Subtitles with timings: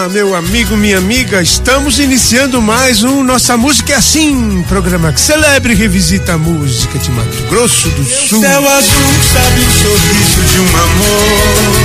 [0.00, 5.20] Olá, meu amigo, minha amiga, estamos iniciando mais um Nossa Música é Assim, programa que
[5.20, 8.40] celebra e revisita a música de Mato Grosso do Sul.
[8.40, 11.76] Céu azul sabe o sorriso de um amor.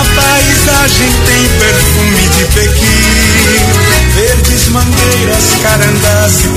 [0.00, 3.10] A paisagem tem perfume de Pequim.
[4.14, 6.48] Verdes mangueiras, carandás e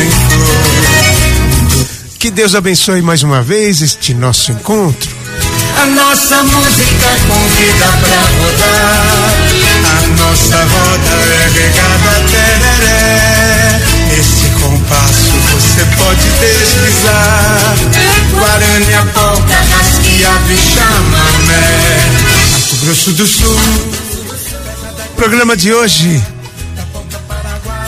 [0.00, 1.88] em flor.
[2.20, 5.21] Que Deus abençoe mais uma vez este nosso encontro.
[5.80, 9.32] A nossa música convida pra rodar.
[9.84, 13.80] A nossa roda é regada tereré.
[14.08, 17.76] Nesse compasso você pode deslizar.
[18.30, 21.66] Guarani, a polca, rasquiava e chamamé.
[22.52, 23.58] Mato Grosso do Sul.
[25.16, 26.22] Programa de hoje.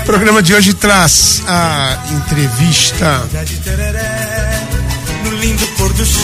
[0.04, 3.22] Programa de hoje traz a entrevista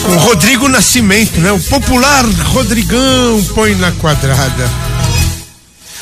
[0.03, 1.51] Com Rodrigo Nascimento, né?
[1.51, 4.69] O popular Rodrigão põe na quadrada.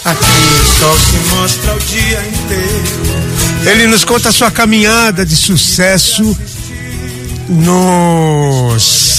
[0.05, 3.69] Aqui o sol se mostra o dia inteiro.
[3.69, 6.37] Ele nos conta a sua caminhada de sucesso
[7.49, 9.09] nos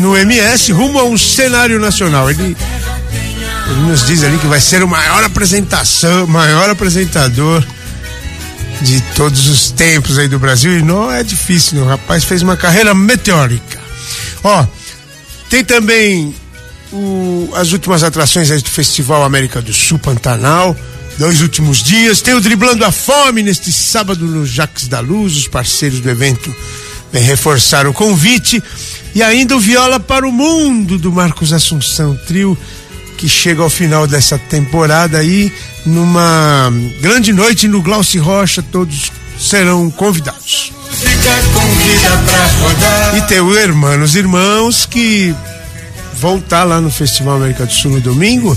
[0.00, 2.30] no MS rumo a um cenário nacional.
[2.30, 2.54] Ele,
[3.70, 7.64] ele nos diz ali que vai ser o maior apresentação, maior apresentador
[8.84, 11.82] de todos os tempos aí do Brasil e não é difícil, né?
[11.82, 13.78] o rapaz fez uma carreira meteórica.
[14.42, 14.66] Ó,
[15.48, 16.34] tem também
[16.92, 20.76] o- as últimas atrações aí do Festival América do Sul Pantanal,
[21.18, 22.20] dois últimos dias.
[22.20, 26.54] Tem o Driblando a Fome neste sábado no Jaques da Luz, os parceiros do evento
[27.12, 28.62] vêm reforçar o convite.
[29.14, 32.58] E ainda o Viola para o Mundo do Marcos Assunção, trio
[33.16, 35.52] que chega ao final dessa temporada aí
[35.86, 40.72] numa grande noite no Glauci Rocha, todos serão convidados.
[43.16, 45.34] E tem o Hermanos Irmãos que
[46.14, 48.56] vão estar lá no Festival América do Sul no domingo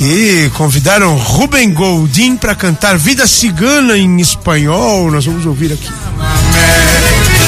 [0.00, 5.10] e convidaram Rubem Goldin para cantar Vida Cigana em espanhol.
[5.10, 5.88] Nós vamos ouvir aqui.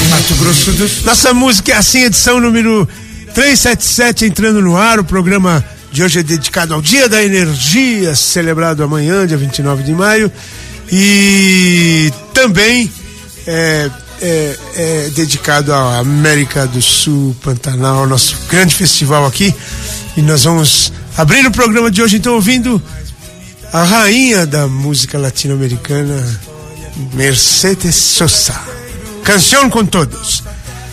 [0.09, 1.05] Mato Grosso do Sul.
[1.05, 2.87] Nossa música é assim, edição número
[3.33, 4.99] 377 entrando no ar.
[4.99, 9.91] O programa de hoje é dedicado ao Dia da Energia, celebrado amanhã, dia 29 de
[9.91, 10.31] maio.
[10.89, 12.91] E também
[13.45, 13.89] é,
[14.21, 19.53] é, é dedicado à América do Sul, Pantanal, nosso grande festival aqui.
[20.15, 22.81] E nós vamos abrir o programa de hoje, então, ouvindo
[23.73, 26.39] a rainha da música latino-americana,
[27.13, 28.59] Mercedes Sosa.
[29.23, 30.43] Canção com todos.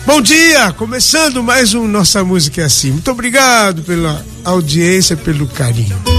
[0.05, 2.91] Bom dia, começando mais um Nossa Música é Assim.
[2.91, 6.18] Muito obrigado pela audiência, pelo carinho.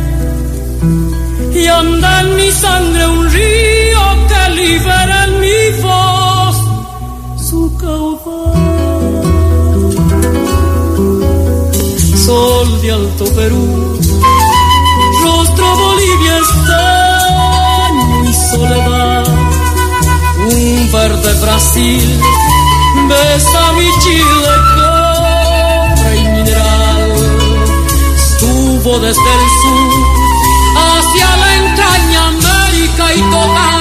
[1.53, 6.57] y anda en mi sangre un río que libera en mi voz
[7.49, 9.21] su caudal.
[12.25, 13.99] Sol de Alto Perú,
[15.23, 19.25] rostro Bolivia estaño y soledad,
[20.51, 22.21] un verde Brasil
[23.07, 27.13] besa mi Chile cobre y mineral,
[29.01, 30.10] desde el sur
[31.11, 33.80] hacia la entraña América y total,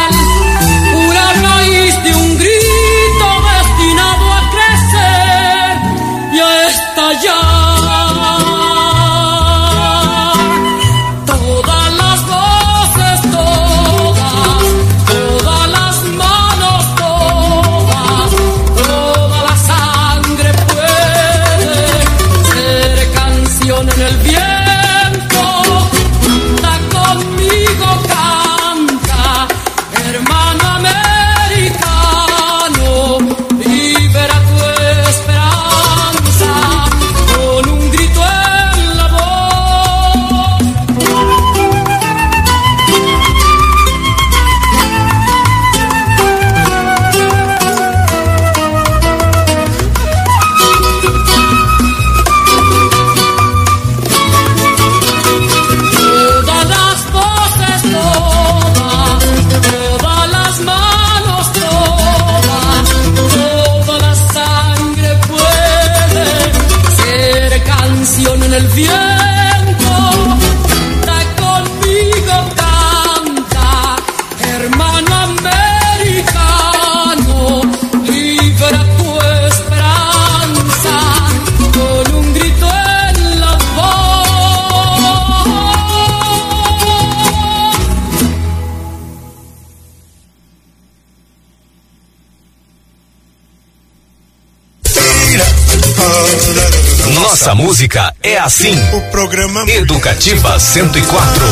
[98.50, 98.74] assim.
[98.92, 101.44] O programa Educativa 104.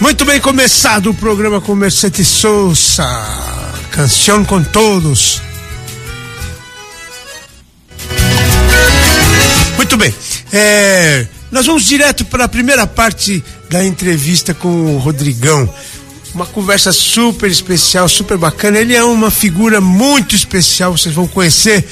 [0.00, 3.06] Muito bem começado o programa com Mercedes Souza.
[3.92, 5.40] Canção com todos.
[9.76, 10.12] Muito bem.
[10.52, 15.72] É, nós vamos direto para a primeira parte da entrevista com o Rodrigão.
[16.34, 18.78] Uma conversa super especial, super bacana.
[18.78, 21.84] Ele é uma figura muito especial, vocês vão conhecer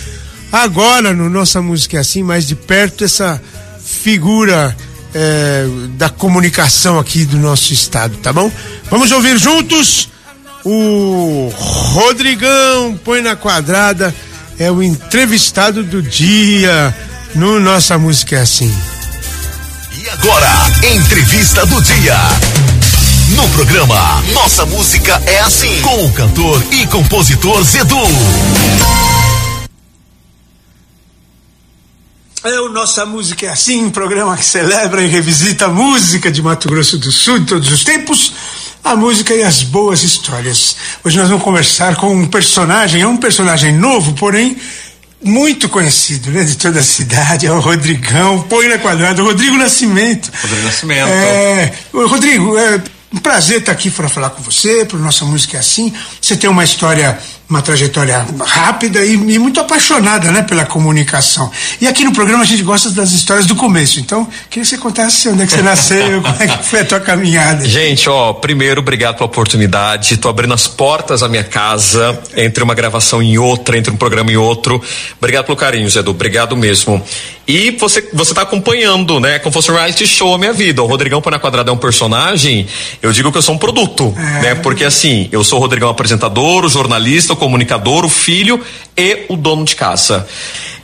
[0.52, 3.40] agora no Nossa Música é Assim, mais de perto, essa
[3.84, 4.76] figura
[5.14, 8.50] é, da comunicação aqui do nosso estado, tá bom?
[8.90, 10.08] Vamos ouvir juntos
[10.64, 14.14] o Rodrigão, põe na quadrada,
[14.58, 16.94] é o entrevistado do dia
[17.34, 18.74] no Nossa Música é Assim.
[19.96, 20.50] E agora,
[20.94, 22.77] entrevista do dia.
[23.34, 27.96] No programa Nossa Música é Assim, com o cantor e compositor Zedu.
[32.42, 36.40] É o Nossa Música é Assim, um programa que celebra e revisita a música de
[36.40, 38.32] Mato Grosso do Sul de todos os tempos,
[38.82, 40.76] a música e as boas histórias.
[41.04, 44.56] Hoje nós vamos conversar com um personagem, é um personagem novo, porém
[45.22, 49.56] muito conhecido, né, de toda a cidade, é o Rodrigão, põe na quadrada, o Rodrigo
[49.56, 50.30] Nascimento.
[50.40, 51.08] Rodrigo Nascimento.
[51.08, 52.80] É, Rodrigo, é
[53.12, 55.92] um prazer estar aqui para falar com você, para nossa música é assim.
[56.20, 57.18] Você tem uma história,
[57.48, 61.50] uma trajetória rápida e, e, muito apaixonada, né, pela comunicação.
[61.80, 63.98] E aqui no programa a gente gosta das histórias do começo.
[64.00, 66.84] Então, queria que você contasse onde é que você nasceu, como é que foi a
[66.84, 67.66] tua caminhada.
[67.66, 70.18] Gente, ó, primeiro, obrigado pela oportunidade.
[70.18, 74.30] Tô abrindo as portas da minha casa, entre uma gravação e outra, entre um programa
[74.30, 74.82] e outro.
[75.16, 77.02] Obrigado pelo carinho, Zé Obrigado mesmo.
[77.48, 79.38] E você, você tá acompanhando, né?
[79.38, 80.82] Como fosse um reality show a minha vida.
[80.82, 82.66] O Rodrigão Põe na Quadrada é um personagem,
[83.00, 84.42] eu digo que eu sou um produto, é.
[84.42, 84.54] né?
[84.56, 88.62] Porque assim, eu sou o Rodrigão apresentador, o jornalista, comunicador, o filho
[88.96, 90.26] e o dono de casa.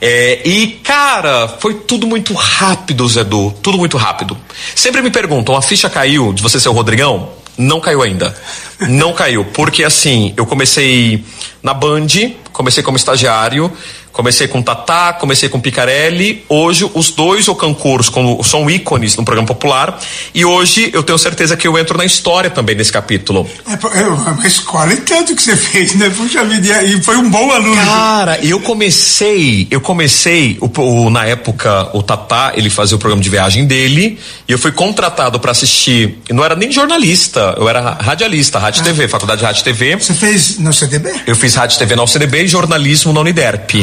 [0.01, 3.53] É, e, cara, foi tudo muito rápido, Zedu.
[3.61, 4.37] Tudo muito rápido.
[4.75, 7.29] Sempre me perguntam, a ficha caiu de você ser o Rodrigão?
[7.57, 8.35] Não caiu ainda.
[8.81, 9.45] Não caiu.
[9.45, 11.23] Porque assim, eu comecei
[11.63, 12.07] na Band,
[12.51, 13.71] comecei como estagiário,
[14.15, 16.45] Comecei com Tatá, comecei com Picarelli.
[16.47, 18.09] Hoje, os dois Ocancouros
[18.45, 19.99] são ícones no programa popular.
[20.33, 23.45] E hoje, eu tenho certeza que eu entro na história também nesse capítulo.
[23.67, 26.09] É, é uma escola e tanto que você fez, né?
[26.09, 27.75] Puxa vida, e foi um bom aluno.
[27.75, 33.21] Cara, eu comecei, eu comecei, o, o, na época, o Tatá, ele fazia o programa
[33.21, 34.17] de viagem dele.
[34.47, 36.19] E eu fui contratado para assistir.
[36.31, 38.85] Não era nem jornalista, eu era radialista, Rádio ah.
[38.85, 39.97] TV, Faculdade de Rádio TV.
[39.97, 41.11] Você fez no CDB?
[41.27, 43.73] Eu fiz Rádio TV na UCDB e jornalismo na Uniderp.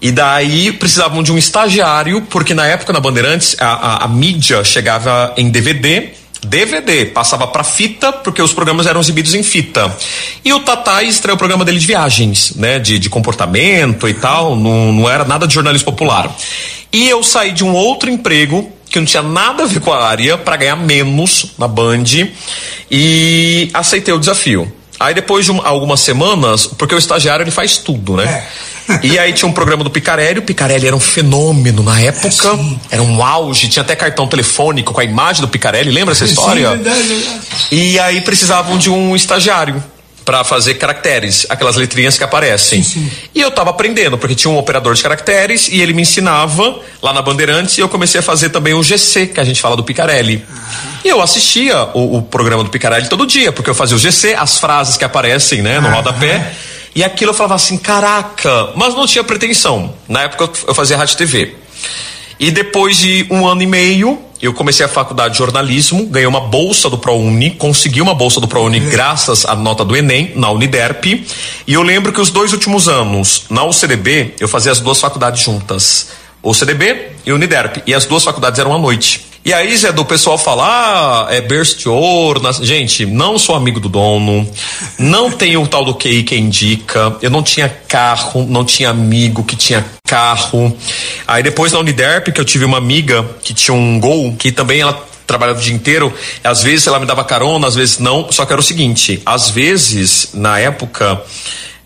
[0.00, 4.62] E daí precisavam de um estagiário, porque na época na Bandeirantes a, a, a mídia
[4.62, 6.10] chegava em DVD.
[6.44, 9.94] DVD, passava para fita, porque os programas eram exibidos em fita.
[10.44, 12.78] E o Tatá estreou o programa dele de viagens, né?
[12.78, 16.30] De, de comportamento e tal, não, não era nada de jornalismo popular.
[16.92, 20.06] E eu saí de um outro emprego que não tinha nada a ver com a
[20.06, 22.04] área para ganhar menos na Band
[22.90, 24.72] e aceitei o desafio.
[24.98, 28.24] Aí depois de um, algumas semanas, porque o estagiário ele faz tudo, né?
[28.24, 29.00] É.
[29.02, 32.78] E aí tinha um programa do Picarelli, o Picarelli era um fenômeno na época, Sim.
[32.88, 36.70] era um auge, tinha até cartão telefônico com a imagem do Picarelli, lembra essa história?
[36.70, 37.40] Sim, verdade, verdade.
[37.72, 39.82] E aí precisavam de um estagiário
[40.26, 42.82] para fazer caracteres, aquelas letrinhas que aparecem.
[42.82, 43.12] Sim, sim.
[43.32, 47.12] E eu tava aprendendo, porque tinha um operador de caracteres e ele me ensinava lá
[47.12, 49.84] na Bandeirantes e eu comecei a fazer também o GC, que a gente fala do
[49.84, 50.44] Picarelli.
[50.50, 50.66] Uhum.
[51.04, 54.34] E eu assistia o, o, programa do Picarelli todo dia, porque eu fazia o GC,
[54.34, 55.94] as frases que aparecem, né, no uhum.
[55.94, 56.54] rodapé.
[56.92, 59.94] E aquilo eu falava assim, caraca, mas não tinha pretensão.
[60.08, 61.54] Na época eu fazia rádio TV.
[62.40, 66.40] E depois de um ano e meio, eu comecei a faculdade de jornalismo, ganhei uma
[66.40, 71.04] bolsa do ProUni, consegui uma bolsa do ProUni graças à nota do Enem, na Uniderp.
[71.66, 75.42] E eu lembro que os dois últimos anos, na UCDB, eu fazia as duas faculdades
[75.42, 76.08] juntas.
[76.42, 77.78] O CDB e Uniderp.
[77.86, 79.26] E as duas faculdades eram à noite.
[79.46, 82.42] E aí, Zé, do pessoal falar, ah, é berço ouro.
[82.64, 84.44] Gente, não sou amigo do dono,
[84.98, 89.44] não tenho o tal do QI que indica, eu não tinha carro, não tinha amigo
[89.44, 90.76] que tinha carro.
[91.28, 94.80] Aí depois na Uniderp, que eu tive uma amiga que tinha um gol, que também
[94.80, 96.12] ela trabalhava o dia inteiro,
[96.42, 99.48] às vezes ela me dava carona, às vezes não, só que era o seguinte, às
[99.48, 101.22] vezes, na época,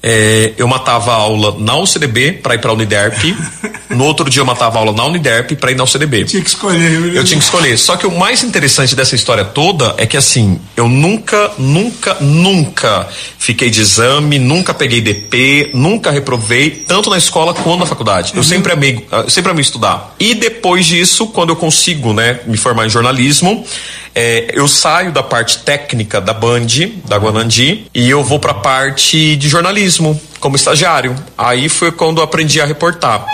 [0.03, 3.19] É, eu matava aula na UCDB para ir para a Uniderp.
[3.91, 6.25] No outro dia eu matava aula na Uniderp para ir na UCDB.
[6.25, 7.13] Tinha que escolher.
[7.13, 7.77] Eu tinha que escolher.
[7.77, 13.09] Só que o mais interessante dessa história toda é que assim, eu nunca, nunca, nunca
[13.37, 18.31] fiquei de exame, nunca peguei DP, nunca reprovei, tanto na escola quanto na faculdade.
[18.33, 18.45] Eu Uhum.
[18.45, 20.15] sempre amei, eu sempre amei estudar.
[20.21, 23.67] E depois disso, quando eu consigo, né, me formar em jornalismo,
[24.15, 26.67] é, eu saio da parte técnica da Band,
[27.07, 31.15] da Guanandi, e eu vou para a parte de jornalismo, como estagiário.
[31.37, 33.25] Aí foi quando eu aprendi a reportar.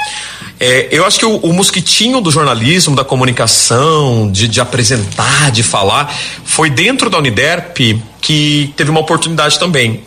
[0.59, 5.63] É, eu acho que o, o mosquitinho do jornalismo, da comunicação, de, de apresentar, de
[5.63, 6.15] falar,
[6.45, 7.79] foi dentro da Uniderp
[8.21, 10.03] que teve uma oportunidade também.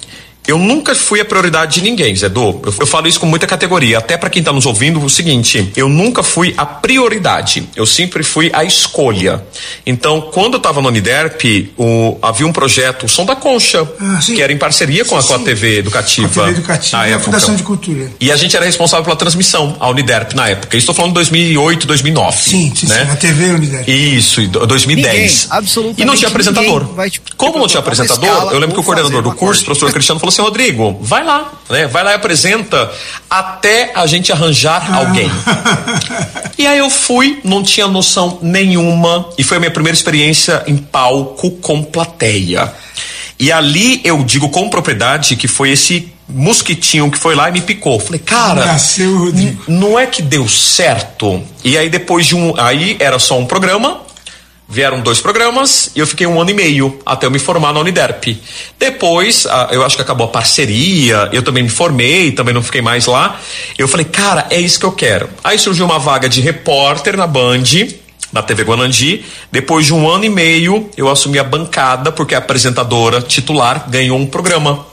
[0.49, 2.59] Eu nunca fui a prioridade de ninguém, Zé Du.
[2.65, 3.99] Eu, eu falo isso com muita categoria.
[3.99, 7.69] Até para quem tá nos ouvindo, o seguinte: eu nunca fui a prioridade.
[7.75, 9.43] Eu sempre fui a escolha.
[9.85, 11.43] Então, quando eu tava no Uniderp,
[11.77, 14.33] o, havia um projeto, o Som da Concha, Ah, sim.
[14.35, 15.43] que era em parceria com, a, com a Sim.
[15.43, 16.27] TV Educativa.
[16.41, 17.19] A TV Educativa na e a.
[17.19, 18.11] Fundação de Cultura.
[18.19, 20.75] E a gente era responsável pela transmissão, a Uniderp, na época.
[20.75, 22.37] Isso estou falando de 2008, 2009.
[22.37, 23.05] Sim, sim, né?
[23.05, 23.11] sim.
[23.11, 23.91] A TV Unidade.
[24.17, 25.13] Isso, e do- 2010.
[25.15, 26.85] Ninguém, absolutamente E não tinha apresentador.
[27.09, 30.19] te Como não tinha apresentador, eu lembro que o coordenador do curso, o professor Cristiano,
[30.19, 31.87] falou assim: Rodrigo, vai lá, né?
[31.87, 32.91] Vai lá e apresenta
[33.29, 35.29] até a gente arranjar alguém.
[36.57, 40.75] E aí eu fui, não tinha noção nenhuma, e foi a minha primeira experiência em
[40.75, 42.69] palco com plateia.
[43.39, 47.61] E ali eu digo com propriedade que foi esse mosquitinho que foi lá e me
[47.61, 47.97] picou.
[47.97, 49.63] Falei, cara, Nasceu Rodrigo.
[49.69, 51.41] não é que deu certo.
[51.63, 54.01] E aí depois de um, aí era só um programa,
[54.71, 57.79] Vieram dois programas e eu fiquei um ano e meio até eu me formar na
[57.79, 58.37] Uniderp.
[58.77, 63.07] Depois, eu acho que acabou a parceria, eu também me formei, também não fiquei mais
[63.07, 63.39] lá.
[63.79, 65.27] Eu falei, cara, é isso que eu quero.
[65.43, 67.63] Aí surgiu uma vaga de repórter na Band,
[68.31, 69.25] na TV Guanandi.
[69.51, 74.19] Depois de um ano e meio, eu assumi a bancada, porque a apresentadora titular ganhou
[74.19, 74.85] um programa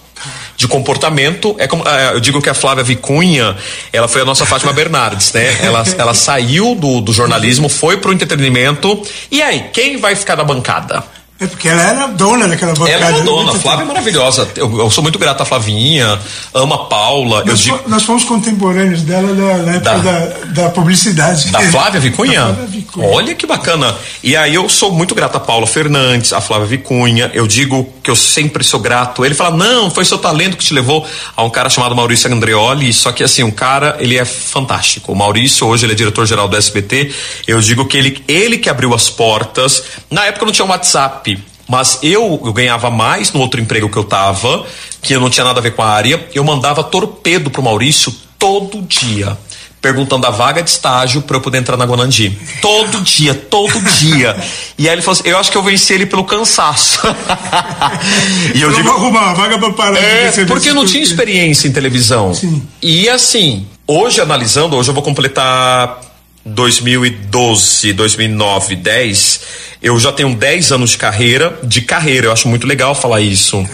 [0.56, 1.54] de comportamento.
[1.58, 3.56] É como, é, eu digo que a Flávia Vicunha,
[3.92, 5.58] ela foi a nossa Fátima Bernardes, né?
[5.62, 9.02] Ela, ela saiu do, do jornalismo, foi pro entretenimento.
[9.30, 11.15] E aí, quem vai ficar na bancada?
[11.38, 12.90] É porque ela era dona daquela bancada.
[12.92, 13.24] Ela é uma né?
[13.24, 14.48] dona, a Flávia é maravilhosa.
[14.56, 16.18] Eu, eu sou muito grato à Flavinha,
[16.54, 17.44] amo a Paula.
[17.44, 20.26] Nós, digo, nós fomos contemporâneos dela da, na época Da- da,
[20.62, 21.50] da, publicidade.
[21.50, 22.40] Da Flávia Vicunha?
[22.46, 23.08] Da Flávia Vicunha.
[23.08, 23.94] Olha que bacana.
[24.22, 27.30] E aí eu sou muito grato a Paula Fernandes, a Flávia Vicunha.
[27.34, 29.22] Eu digo que eu sempre sou grato.
[29.22, 32.94] Ele fala: "Não, foi seu talento que te levou a um cara chamado Maurício Andreoli".
[32.94, 35.12] Só que assim, um cara, ele é fantástico.
[35.12, 37.12] O Maurício hoje ele é diretor geral do SBT.
[37.46, 39.82] Eu digo que ele ele que abriu as portas.
[40.10, 41.25] Na época não tinha WhatsApp.
[41.68, 44.64] Mas eu, eu ganhava mais no outro emprego que eu tava,
[45.02, 46.26] que eu não tinha nada a ver com a área.
[46.34, 49.36] Eu mandava torpedo pro Maurício todo dia
[49.80, 52.36] perguntando a vaga de estágio para eu poder entrar na Guanandi.
[52.60, 54.36] Todo dia, todo dia.
[54.76, 56.98] E aí ele falou assim: eu acho que eu venci ele pelo cansaço.
[58.54, 58.90] e eu Vamos digo.
[58.96, 61.72] arrumar uma vaga pra parar de É, receber porque eu não tinha esse- experiência em
[61.72, 62.34] televisão.
[62.34, 62.62] Sim.
[62.82, 66.00] E assim, hoje analisando, hoje eu vou completar
[66.46, 69.40] 2012, 2009, 10.
[69.82, 73.66] Eu já tenho 10 anos de carreira, de carreira, eu acho muito legal falar isso.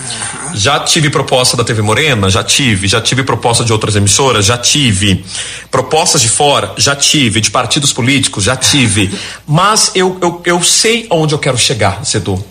[0.54, 2.28] Já tive proposta da TV Morena?
[2.28, 2.88] Já tive.
[2.88, 4.46] Já tive proposta de outras emissoras?
[4.46, 5.24] Já tive.
[5.70, 6.72] Propostas de fora?
[6.76, 7.40] Já tive.
[7.40, 8.44] De partidos políticos?
[8.44, 9.12] Já tive.
[9.46, 12.44] Mas eu, eu, eu sei onde eu quero chegar, Cedu.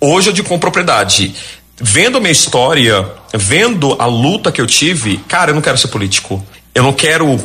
[0.00, 1.34] Hoje eu digo com propriedade.
[1.78, 5.88] Vendo a minha história, vendo a luta que eu tive, cara, eu não quero ser
[5.88, 6.44] político.
[6.74, 7.40] Eu não quero,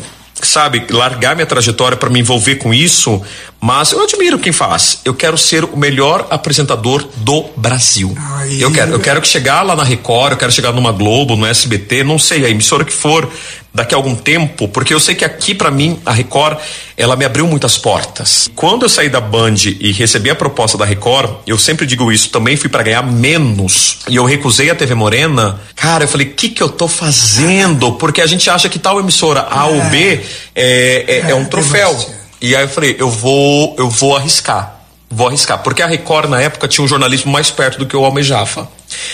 [0.48, 3.22] sabe, largar minha trajetória para me envolver com isso,
[3.62, 5.00] mas eu admiro quem faz.
[5.06, 8.18] Eu quero ser o melhor apresentador do Brasil.
[8.60, 11.46] Eu quero, eu quero que chegar lá na Record, eu quero chegar numa Globo, no
[11.46, 13.32] SBT, não sei, a emissora que for,
[13.74, 16.58] daqui a algum tempo, porque eu sei que aqui para mim a Record,
[16.98, 18.50] ela me abriu muitas portas.
[18.56, 22.30] Quando eu saí da Band e recebi a proposta da Record, eu sempre digo isso,
[22.30, 24.00] também fui para ganhar menos.
[24.10, 25.62] E eu recusei a TV Morena.
[25.76, 27.94] Cara, eu falei, o que que eu tô fazendo?
[27.94, 30.20] Porque a gente acha que tal emissora A ou B
[30.56, 32.21] é, é, é um É, troféu.
[32.42, 34.82] E aí eu falei, eu vou, eu vou arriscar.
[35.10, 35.60] Vou arriscar.
[35.60, 38.68] Porque a Record, na época, tinha um jornalismo mais perto do que eu almejava.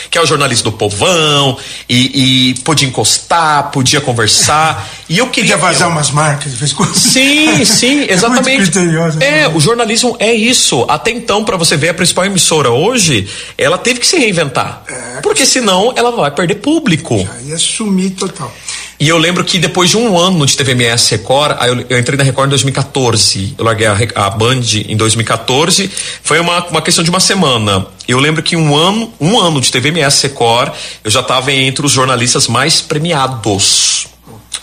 [0.10, 1.58] Que é o jornalismo do povão,
[1.88, 4.88] e, e podia encostar, podia conversar.
[5.10, 5.58] E eu queria.
[5.58, 6.98] Podia vazar umas marcas, fez coisas.
[6.98, 8.78] Sim, sim, É exatamente.
[9.20, 9.48] é, né?
[9.50, 10.86] o jornalismo é isso.
[10.88, 14.84] Até então, para você ver a principal emissora hoje, ela teve que se reinventar.
[14.88, 15.22] É.
[15.22, 17.16] Porque senão ela vai perder público.
[17.38, 18.54] Aí ia sumir total.
[19.00, 22.18] E eu lembro que depois de um ano de TVMS Record, aí eu, eu entrei
[22.18, 23.56] na Record em 2014.
[23.58, 25.92] Eu larguei a, a Band em 2014.
[26.24, 27.86] Foi uma, uma questão de uma semana.
[28.08, 30.74] Eu lembro que um ano, um ano de TVMS Record,
[31.04, 34.08] eu já estava entre os jornalistas mais premiados.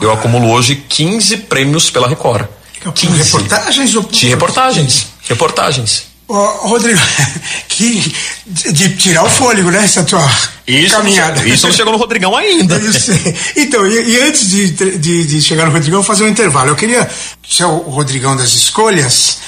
[0.01, 2.47] Eu acumulo hoje 15 prêmios pela Record.
[2.95, 3.17] 15.
[3.17, 5.07] Reportagens ou De reportagens.
[5.29, 6.15] Reportagens.
[6.27, 6.99] Ô, Rodrigo,
[7.69, 8.15] que
[8.47, 9.85] de, tirar o fôlego, né?
[9.85, 10.27] Essa tua
[10.67, 11.47] Isso, caminhada.
[11.47, 12.81] isso não chegou no Rodrigão ainda.
[12.93, 13.37] Sei.
[13.57, 16.71] Então, e, e antes de, de, de chegar no Rodrigão, eu vou fazer um intervalo.
[16.71, 17.09] Eu queria,
[17.47, 19.39] se é o Rodrigão das escolhas,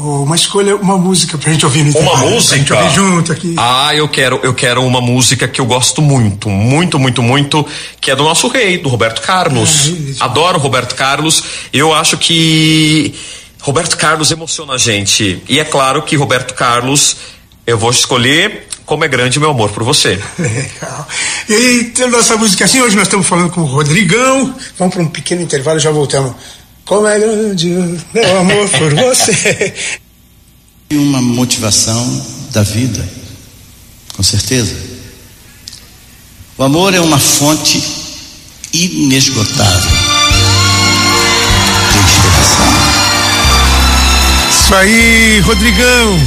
[0.00, 2.30] uma escolha, uma música pra gente ouvir no Uma intervalo.
[2.30, 2.64] música?
[2.76, 3.54] Pra gente ouvir junto aqui.
[3.56, 7.66] Ah, eu quero, eu quero uma música que eu gosto muito, muito, muito, muito,
[8.00, 9.92] que é do nosso rei, do Roberto Carlos.
[10.20, 10.24] Ah.
[10.26, 11.42] Adoro o Roberto Carlos.
[11.72, 13.14] Eu acho que
[13.60, 15.42] Roberto Carlos emociona a gente.
[15.48, 17.16] E é claro que Roberto Carlos,
[17.66, 20.18] eu vou escolher Como é Grande Meu Amor por Você.
[20.38, 21.06] Legal.
[21.48, 24.54] E tem nossa música assim, hoje nós estamos falando com o Rodrigão.
[24.78, 26.32] Vamos para um pequeno intervalo e já voltamos.
[26.90, 29.72] Como é grande o meu amor por você.
[30.90, 33.08] E uma motivação da vida,
[34.16, 34.74] com certeza.
[36.58, 37.80] O amor é uma fonte
[38.72, 39.90] inesgotável
[41.92, 42.66] de inspiração.
[44.50, 46.18] Isso aí, Rodrigão.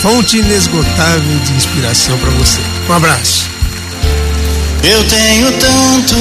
[0.00, 2.60] Fonte inesgotável de inspiração para você.
[2.88, 3.44] Um abraço.
[4.82, 6.16] Eu tenho tanto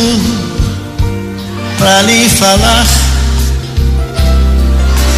[1.77, 2.85] para lhe falar,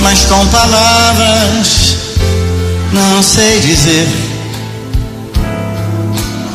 [0.01, 1.97] mas com palavras
[2.91, 4.07] não sei dizer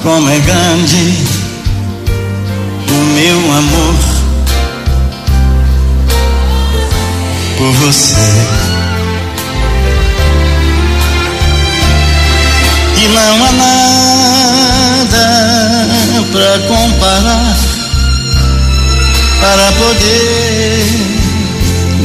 [0.02, 1.14] como é grande
[2.88, 3.94] o meu amor
[7.56, 8.14] por você.
[12.98, 15.26] E não há nada
[16.32, 17.56] para comparar
[19.40, 21.15] para poder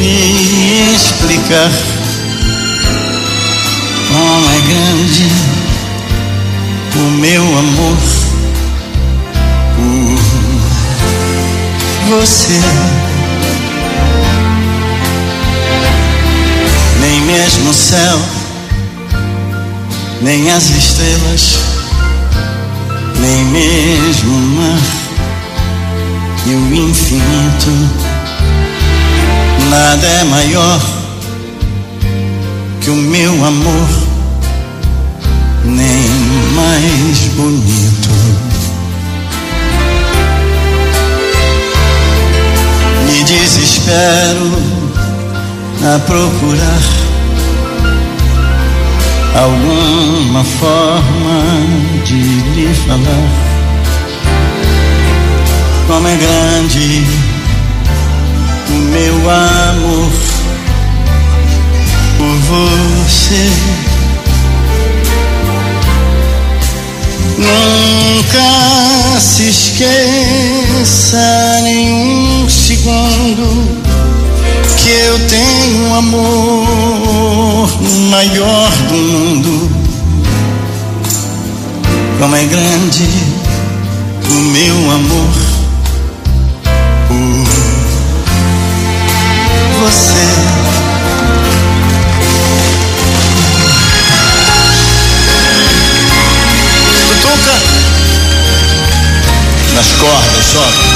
[0.01, 1.71] me explicar
[4.07, 5.27] como é grande
[6.95, 7.97] o meu amor
[9.75, 10.19] por
[12.09, 12.59] você.
[16.99, 18.19] Nem mesmo o céu,
[20.21, 21.59] nem as estrelas,
[23.19, 24.81] nem mesmo o mar
[26.47, 28.10] e o infinito.
[29.71, 30.81] Nada é maior
[32.81, 33.89] que o meu amor,
[35.63, 36.09] nem
[36.53, 38.09] mais bonito.
[43.05, 44.51] Me desespero
[45.85, 46.81] a procurar
[49.41, 53.51] alguma forma de lhe falar
[55.87, 57.30] como é grande
[58.71, 60.11] o meu amor
[62.17, 63.49] por você.
[67.37, 71.17] Nunca se esqueça
[71.63, 73.81] nem um segundo
[74.77, 77.69] que eu tenho um amor
[78.09, 79.71] maior do mundo.
[82.19, 83.09] Como é grande
[84.29, 85.40] o meu amor
[89.91, 90.13] você.
[97.07, 97.51] Tutuca
[99.75, 100.90] nas cordas, só.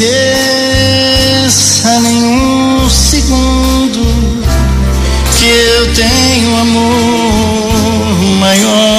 [0.00, 4.00] Esqueça nenhum segundo
[5.38, 8.89] que eu tenho amor maior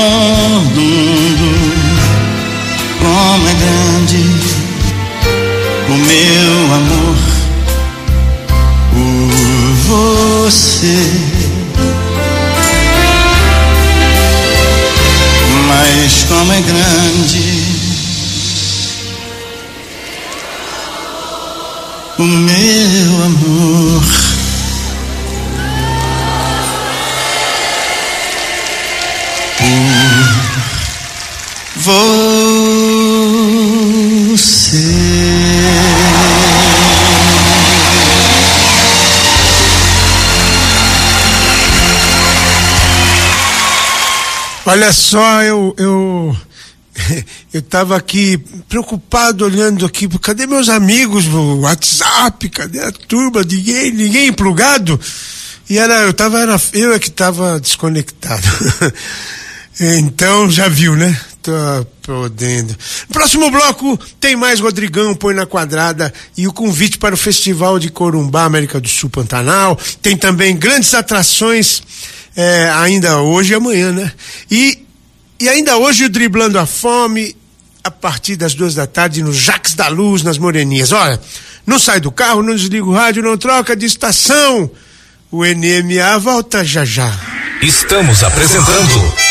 [29.61, 29.69] Por
[31.83, 32.41] você.
[44.65, 46.35] Olha só, eu eu
[47.53, 48.37] eu tava aqui
[48.69, 52.49] preocupado olhando aqui, cadê meus amigos no WhatsApp?
[52.49, 53.43] Cadê a turma?
[53.43, 54.99] Ninguém, ninguém plugado.
[55.69, 58.41] E era, eu tava, era eu é que tava desconectado.
[59.81, 61.19] então já viu, né?
[61.41, 62.77] Tá podendo.
[63.11, 67.89] Próximo bloco tem mais Rodrigão, põe na quadrada e o convite para o Festival de
[67.89, 69.75] Corumbá, América do Sul Pantanal.
[69.99, 71.81] Tem também grandes atrações
[72.35, 74.11] é, ainda hoje e amanhã, né?
[74.51, 74.85] E,
[75.39, 77.35] e ainda hoje o Driblando a Fome,
[77.83, 80.91] a partir das duas da tarde, no Jaques da Luz, nas Moreninhas.
[80.91, 81.19] Olha,
[81.65, 84.69] não sai do carro, não desliga o rádio, não troca de estação.
[85.31, 87.11] O NMA volta já já.
[87.63, 89.30] Estamos apresentando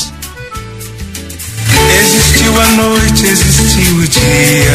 [1.99, 4.71] Existiu a noite, existiu o dia.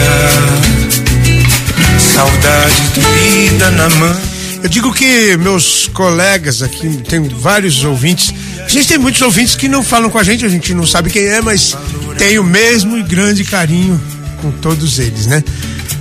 [2.15, 4.21] Saudade doída na mão.
[4.63, 8.33] Eu digo que meus colegas aqui, tem vários ouvintes.
[8.65, 11.11] A gente tem muitos ouvintes que não falam com a gente, a gente não sabe
[11.11, 11.77] quem é, mas
[12.19, 14.01] tem o mesmo e grande carinho
[14.43, 15.43] com todos eles, né?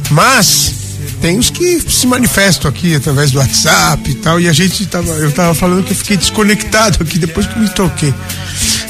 [0.09, 0.73] Mas
[1.21, 5.11] tem os que se manifestam aqui através do WhatsApp e tal, e a gente tava,
[5.13, 8.13] eu tava falando que eu fiquei desconectado aqui depois que me toquei.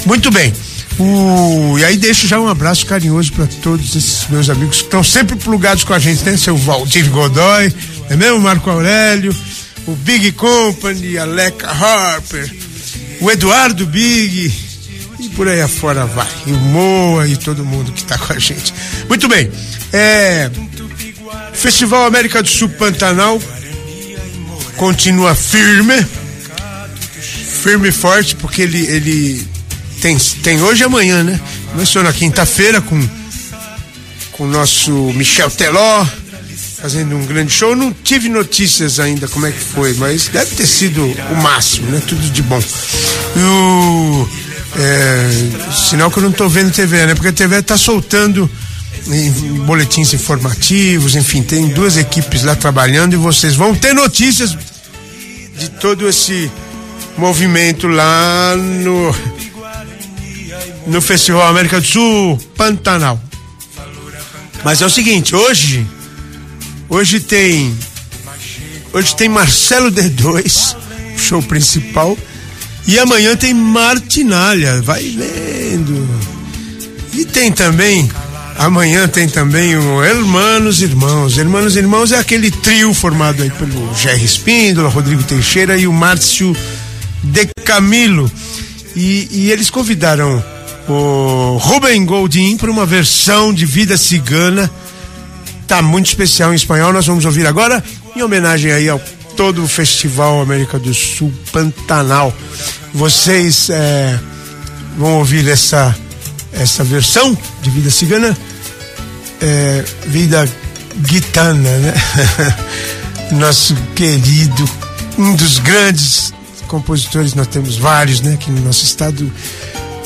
[0.04, 0.52] Muito bem.
[0.98, 5.04] O, e aí deixo já um abraço carinhoso para todos esses meus amigos que estão
[5.04, 6.36] sempre plugados com a gente, né?
[6.36, 7.72] Seu Valdir Godoy,
[8.08, 8.40] é mesmo?
[8.40, 9.34] Marco Aurélio,
[9.86, 12.50] o Big Company, a Leca Harper,
[13.20, 14.52] o Eduardo Big,
[15.18, 16.28] e por aí afora vai.
[16.46, 18.72] E o Moa e todo mundo que está com a gente.
[19.08, 19.50] Muito bem.
[19.92, 20.50] É,
[21.52, 23.40] Festival América do Sul Pantanal
[24.76, 26.06] continua firme.
[27.62, 29.48] Firme e forte, porque ele, ele
[30.00, 31.40] tem, tem hoje e amanhã, né?
[31.72, 33.00] Começou na quinta-feira com
[34.32, 36.06] com o nosso Michel Teló
[36.80, 37.74] fazendo um grande show.
[37.74, 42.02] Não tive notícias ainda como é que foi, mas deve ter sido o máximo, né?
[42.06, 42.62] Tudo de bom.
[43.34, 44.28] E o
[44.76, 47.14] é, sinal que eu não estou vendo TV, né?
[47.14, 48.48] Porque a TV está soltando
[49.08, 49.30] em
[49.64, 54.56] boletins informativos, enfim, tem duas equipes lá trabalhando e vocês vão ter notícias
[55.56, 56.50] de todo esse
[57.16, 59.14] movimento lá no
[60.86, 63.20] no Festival América do Sul Pantanal.
[64.64, 65.86] Mas é o seguinte, hoje
[66.88, 67.76] hoje tem
[68.92, 70.76] hoje tem Marcelo D2,
[71.16, 72.16] show principal,
[72.86, 76.08] e amanhã tem Martinalha, vai vendo.
[77.12, 78.10] E tem também
[78.58, 81.36] Amanhã tem também o Hermanos Irmãos.
[81.36, 86.56] Hermanos Irmãos é aquele trio formado aí pelo Jerry Espíndola, Rodrigo Teixeira e o Márcio
[87.22, 88.30] De Camilo.
[88.94, 90.42] E, e eles convidaram
[90.88, 94.70] o Rubem Goldin para uma versão de Vida Cigana.
[95.66, 96.92] Tá muito especial em espanhol.
[96.92, 97.82] Nós vamos ouvir agora,
[98.14, 99.00] em homenagem aí ao
[99.36, 102.34] todo o Festival América do Sul Pantanal.
[102.94, 104.18] Vocês é,
[104.96, 105.94] vão ouvir essa
[106.52, 108.36] essa versão de Vida Cigana,
[109.40, 110.48] é, Vida
[110.96, 111.94] Guitana, né?
[113.32, 114.68] Nosso querido,
[115.18, 116.32] um dos grandes
[116.68, 118.34] compositores, nós temos vários, né?
[118.34, 119.30] Aqui no nosso estado,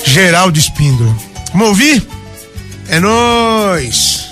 [0.04, 1.14] Geraldo Espíndola.
[1.52, 2.06] Vamos ouvir?
[2.88, 4.29] É nós.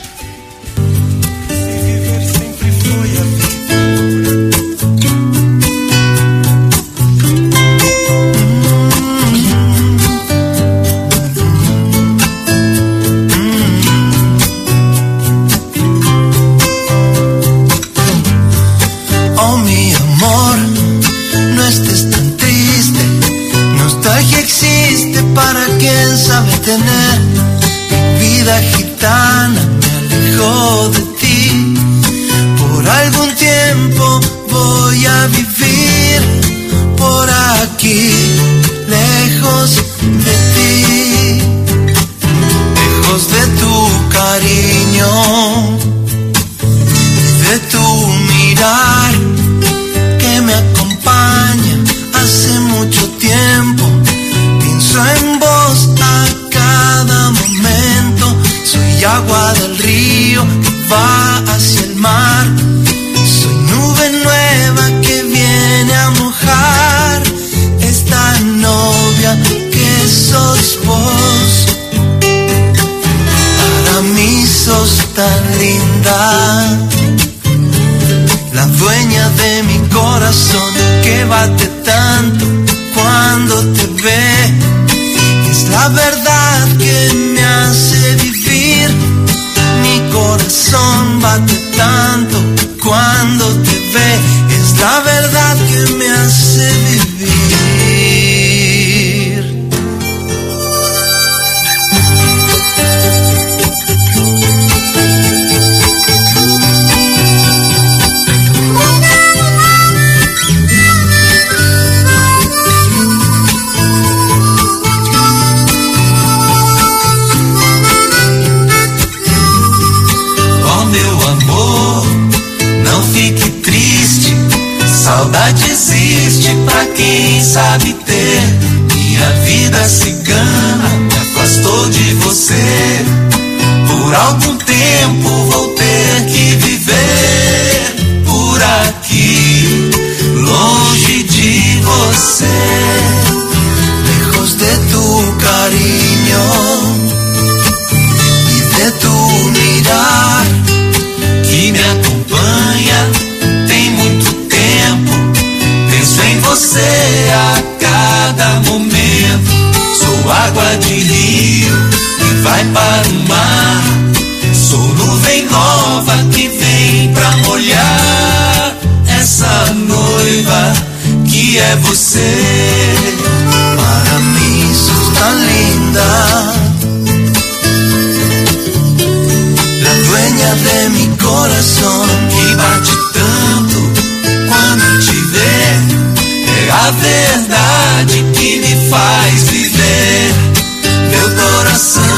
[191.78, 192.17] Coração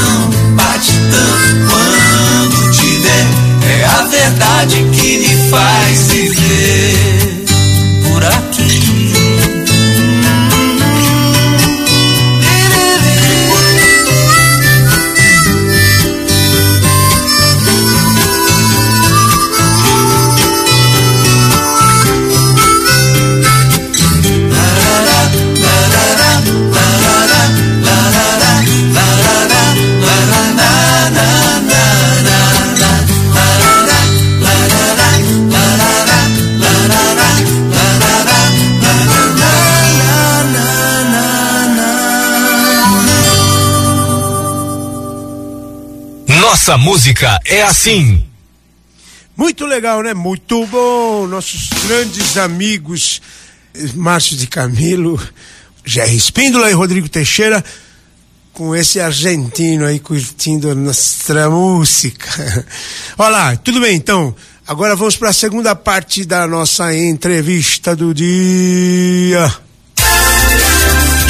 [46.61, 48.23] Nossa música é assim.
[49.35, 50.13] Muito legal, né?
[50.13, 51.25] Muito bom.
[51.25, 53.19] Nossos grandes amigos
[53.73, 55.19] eh, Márcio de Camilo,
[55.83, 57.65] Jerry Espíndola e Rodrigo Teixeira,
[58.53, 62.29] com esse argentino aí curtindo a nossa música.
[63.17, 64.35] Olá, tudo bem então?
[64.67, 69.51] Agora vamos para a segunda parte da nossa entrevista do dia.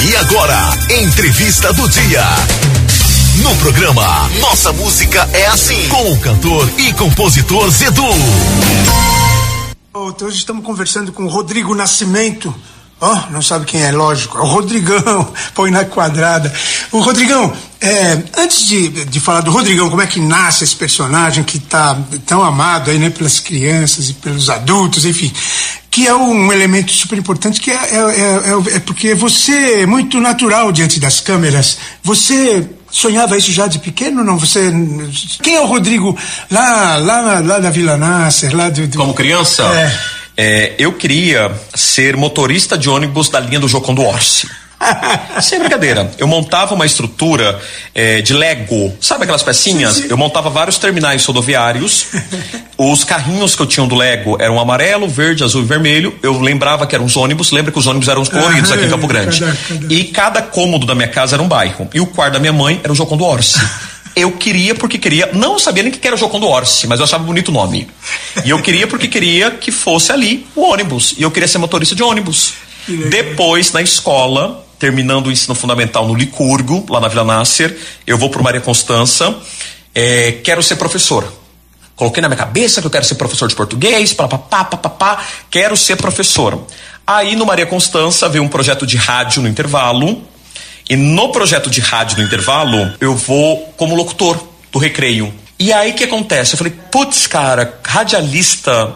[0.10, 2.71] E agora, entrevista do dia.
[3.38, 8.04] No programa Nossa Música é Assim, com o cantor e compositor Zedu.
[9.90, 12.54] Então, hoje estamos conversando com o Rodrigo Nascimento.
[13.00, 16.54] Oh, não sabe quem é, lógico, é o Rodrigão, põe na quadrada.
[16.92, 21.44] O Rodrigão, é, antes de, de falar do Rodrigão, como é que nasce esse personagem
[21.44, 25.32] que está tão amado aí, né, pelas crianças e pelos adultos, enfim,
[25.90, 30.20] que é um elemento super importante, que é, é, é, é porque você é muito
[30.20, 31.78] natural diante das câmeras.
[32.04, 34.38] Você sonhava isso já de pequeno, não?
[34.38, 34.72] Você
[35.42, 36.18] quem é o Rodrigo
[36.50, 38.98] lá lá lá da Vila Nasser, lá do, do...
[38.98, 39.64] Como criança?
[39.64, 40.22] É.
[40.38, 44.50] É, eu queria ser motorista de ônibus da linha do Jocondo Orsi.
[45.42, 46.12] Sem brincadeira.
[46.18, 47.60] Eu montava uma estrutura
[47.94, 48.94] é, de Lego.
[49.00, 49.94] Sabe aquelas pecinhas?
[49.96, 50.08] Sim, sim.
[50.10, 52.08] Eu montava vários terminais rodoviários.
[52.78, 56.18] Os carrinhos que eu tinha do Lego eram amarelo, verde, azul e vermelho.
[56.24, 57.52] Eu lembrava que eram os ônibus.
[57.52, 59.40] Lembra que os ônibus eram os coloridos Ah, aqui em Campo Grande.
[59.40, 61.88] cada- cada- E cada cômodo da minha casa era um bairro.
[61.94, 63.60] E o quarto da minha mãe era o Jocondo Orsi.
[64.14, 67.24] Eu queria porque queria, não sabia nem o que era Jocondo Orsi, mas eu achava
[67.24, 67.88] bonito o nome.
[68.44, 71.14] E eu queria porque queria que fosse ali o ônibus.
[71.18, 72.54] E eu queria ser motorista de ônibus.
[73.10, 78.32] Depois, na escola, terminando o ensino fundamental no Licurgo, lá na Vila Nasser, eu vou
[78.32, 79.38] para Maria Constança,
[79.94, 81.32] é, quero ser professor.
[81.96, 85.98] Coloquei na minha cabeça que eu quero ser professor de português, papapá, papapá, quero ser
[85.98, 86.66] professor.
[87.06, 90.24] Aí no Maria Constança veio um projeto de rádio no intervalo,
[90.90, 95.32] e no projeto de rádio no intervalo, eu vou como locutor do recreio.
[95.60, 96.56] E aí o que acontece?
[96.56, 98.96] Eu falei, putz, cara, radialista,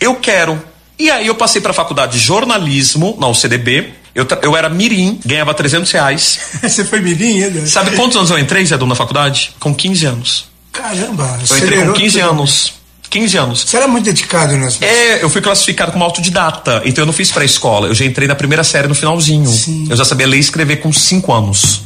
[0.00, 0.60] eu quero.
[0.98, 4.02] E aí eu passei para a faculdade de jornalismo na UCDB.
[4.14, 6.38] Eu, eu era mirim, ganhava 300 reais.
[6.62, 7.66] Você foi mirim, ainda?
[7.66, 9.52] Sabe quantos anos eu entrei, Zé, na faculdade?
[9.58, 10.44] Com 15 anos.
[10.72, 12.30] Caramba, Eu entrei com acelerou 15 tudo.
[12.30, 12.74] anos.
[13.10, 13.60] 15 anos.
[13.60, 17.30] Você era muito dedicado nas É, eu fui classificado como autodidata, então eu não fiz
[17.30, 17.86] pré-escola.
[17.86, 19.48] Eu já entrei na primeira série no finalzinho.
[19.48, 19.86] Sim.
[19.88, 21.82] Eu já sabia ler e escrever com 5 anos.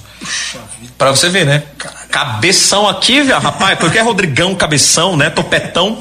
[0.96, 1.62] Pra você ver, né?
[2.10, 5.28] Cabeção aqui, velho, rapaz, porque é Rodrigão, cabeção, né?
[5.28, 5.98] Topetão.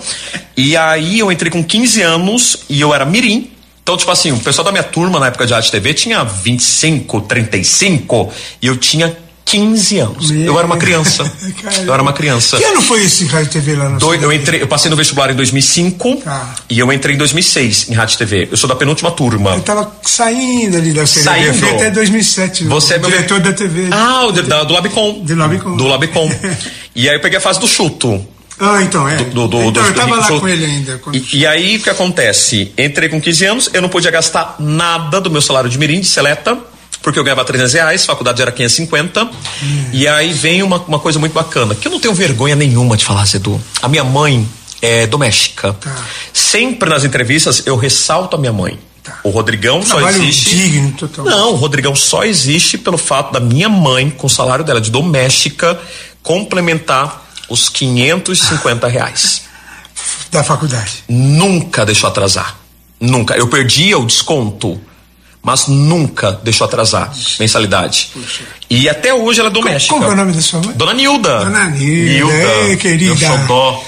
[0.55, 3.51] E aí eu entrei com 15 anos e eu era mirim.
[3.87, 7.21] Então, tipo assim, o pessoal da minha turma na época de Arte TV tinha 25,
[7.21, 8.29] 35
[8.61, 10.29] e eu tinha 15 anos.
[10.29, 11.23] Eu era uma criança.
[11.87, 12.57] Eu era uma criança.
[12.57, 15.31] Que ano foi esse Rádio TV lá no Doi- eu entrei, eu passei no vestibular
[15.31, 16.53] em 2005 Tá.
[16.69, 18.49] e eu entrei em 2006 em Rádio TV.
[18.51, 19.51] Eu sou da penúltima turma.
[19.55, 21.47] Eu tava saindo ali da CDB.
[21.47, 21.75] Eu fui Saindo?
[21.77, 22.65] até 2007.
[22.65, 23.87] Você é o meu diretor da TV.
[23.91, 25.19] Ah, o de- da- do Labicom.
[25.23, 25.77] Do Labicom.
[25.77, 26.29] Do Labicom.
[26.93, 28.27] e aí eu peguei a fase do chuto.
[28.59, 29.15] Ah, então, é.
[29.17, 30.97] Do, do, então, do, eu tava lá com ele ainda.
[30.97, 32.71] quando- E, e aí o que acontece?
[32.77, 36.07] Entrei com 15 anos, eu não podia gastar nada do meu salário de mirim, de
[36.07, 36.57] seleta,
[37.03, 39.29] porque eu ganhava 300 reais, faculdade era 550.
[39.93, 43.05] E aí vem uma, uma coisa muito bacana, que eu não tenho vergonha nenhuma de
[43.05, 43.61] falar, Zedu.
[43.81, 44.47] A minha mãe
[44.81, 45.73] é doméstica.
[45.73, 45.95] Tá.
[46.33, 48.79] Sempre nas entrevistas eu ressalto a minha mãe.
[49.03, 49.19] Tá.
[49.23, 50.55] O Rodrigão só existe.
[50.55, 51.23] digno, total.
[51.25, 54.91] Não, o Rodrigão só existe pelo fato da minha mãe, com o salário dela de
[54.91, 55.79] doméstica,
[56.23, 59.41] complementar os 550 reais.
[60.29, 61.05] Da faculdade.
[61.07, 62.57] Nunca deixou atrasar.
[62.99, 63.35] Nunca.
[63.35, 64.79] Eu perdia o desconto,
[65.41, 68.11] mas nunca deixou atrasar mensalidade.
[68.69, 69.93] E até hoje ela é doméstica.
[69.93, 70.75] como é o nome da sua mãe?
[70.75, 71.45] Dona Nilda.
[71.45, 72.33] Dona Nilda,
[72.67, 73.15] ei, querida.
[73.15, 73.83] Meu xodó.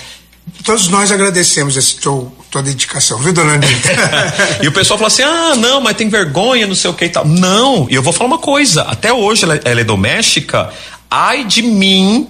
[0.63, 4.59] Todos nós agradecemos esse teu, tua dedicação, viu, dona Nilda?
[4.63, 7.09] e o pessoal fala assim: ah, não, mas tem vergonha, não sei o que e
[7.09, 7.25] tal.
[7.27, 10.69] Não, e eu vou falar uma coisa: até hoje ela, ela é doméstica,
[11.09, 12.29] ai de mim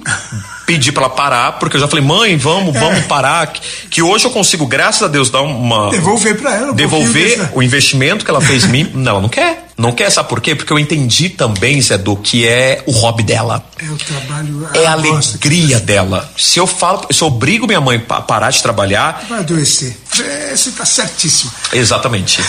[0.65, 3.47] pedir pra ela parar, porque eu já falei, mãe, vamos, vamos parar.
[3.47, 5.89] Que, que hoje eu consigo, graças a Deus, dar uma.
[5.89, 8.91] Devolver pra ela um Devolver o investimento que ela fez em mim.
[8.93, 9.65] Não, ela não quer.
[9.75, 10.53] Não quer, sabe por quê?
[10.53, 13.63] Porque eu entendi também, Zé Du, que é o hobby dela.
[13.81, 14.67] É o trabalho.
[14.73, 16.29] É a alegria dela.
[16.37, 19.95] Se eu falo, se eu obrigo minha mãe a parar de trabalhar, Vai adoecer.
[20.19, 21.49] É, você tá certíssimo.
[21.71, 22.41] exatamente.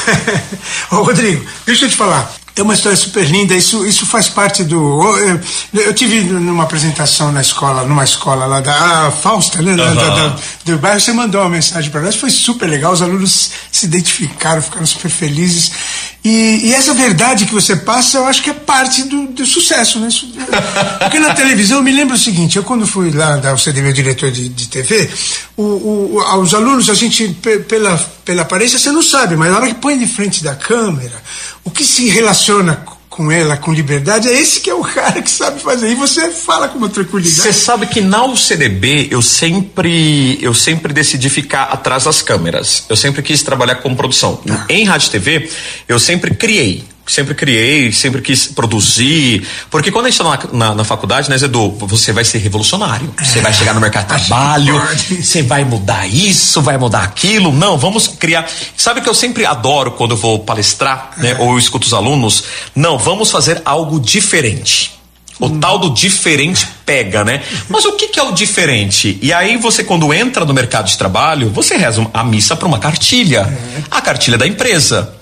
[0.90, 2.33] Ô, Rodrigo, deixa eu te falar.
[2.56, 4.76] É uma história super linda, isso, isso faz parte do.
[5.18, 5.40] Eu,
[5.72, 9.72] eu tive numa apresentação na escola, numa escola lá da Fausta, né?
[9.72, 9.94] Aham.
[9.94, 13.50] da- da- do bairro, você mandou uma mensagem para nós, foi super legal, os alunos
[13.70, 15.70] se identificaram, ficaram super felizes.
[16.22, 19.98] E, e essa verdade que você passa, eu acho que é parte do, do sucesso,
[19.98, 20.09] né?
[20.09, 20.28] Isso-
[21.00, 23.80] Porque na televisão, eu me lembro o seguinte: eu, quando fui lá dar o CD,
[23.80, 25.09] meu diretor de, de TV,
[25.56, 29.50] o, o, o- aos alunos, a gente, pe- pela, pela aparência, você não sabe, mas
[29.50, 31.22] na hora que põe de frente da câmera,
[31.64, 32.76] o que se relaciona
[33.20, 35.90] com ela com liberdade é esse que é o cara que sabe fazer.
[35.90, 37.37] E você fala com uma tranquilidade.
[37.37, 42.87] Você sabe que na UCDB eu sempre eu sempre decidi ficar atrás das câmeras.
[42.88, 44.40] Eu sempre quis trabalhar com produção.
[44.70, 45.50] Em rádio TV
[45.87, 46.83] eu sempre criei.
[47.11, 49.44] Sempre criei, sempre quis produzir.
[49.68, 53.12] Porque quando a gente está na, na, na faculdade, né, Zedu, você vai ser revolucionário.
[53.20, 54.81] Você vai chegar no mercado de trabalho,
[55.20, 57.51] você vai mudar isso, vai mudar aquilo.
[57.51, 58.49] Não, vamos criar.
[58.77, 62.44] Sabe que eu sempre adoro quando eu vou palestrar, né, ou eu escuto os alunos?
[62.77, 65.01] Não, vamos fazer algo diferente.
[65.40, 67.42] O tal do diferente pega, né?
[67.68, 69.18] Mas o que, que é o diferente?
[69.23, 72.79] E aí você, quando entra no mercado de trabalho, você reza a missa para uma
[72.79, 73.51] cartilha.
[73.90, 75.19] A cartilha da empresa.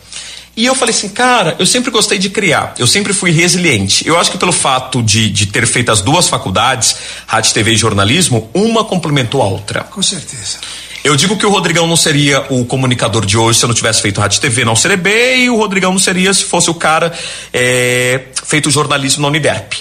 [0.59, 4.05] E eu falei assim, cara, eu sempre gostei de criar, eu sempre fui resiliente.
[4.05, 6.97] Eu acho que pelo fato de, de ter feito as duas faculdades,
[7.29, 9.85] rádio, TV e jornalismo, uma complementou a outra.
[9.85, 10.59] Com certeza.
[11.05, 14.03] Eu digo que o Rodrigão não seria o comunicador de hoje se eu não tivesse
[14.03, 17.17] feito rádio TV na UCDB e o Rodrigão não seria se fosse o cara
[17.55, 19.75] é, feito jornalismo na Uniderp.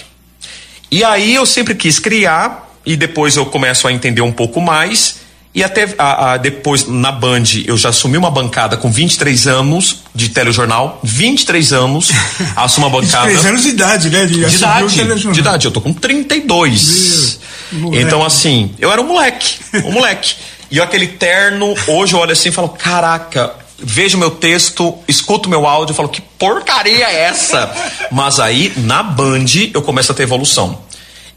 [0.92, 5.22] E aí eu sempre quis criar e depois eu começo a entender um pouco mais
[5.58, 9.98] e até a- a- depois na Band eu já assumi uma bancada com 23 anos
[10.14, 12.10] de telejornal, 23 anos,
[12.56, 13.26] assumo a bancada.
[13.26, 14.26] 23 anos de idade, né?
[14.26, 14.94] De o idade,
[15.32, 17.40] de idade, eu tô com 32.
[17.72, 18.02] Meu, moleque.
[18.02, 20.34] Então, assim, eu era um moleque, um moleque.
[20.70, 25.66] E aquele terno, hoje eu olho assim e falo: caraca, vejo meu texto, escuto meu
[25.66, 27.70] áudio e falo: que porcaria é essa?
[28.10, 30.78] Mas aí, na Band, eu começo a ter evolução.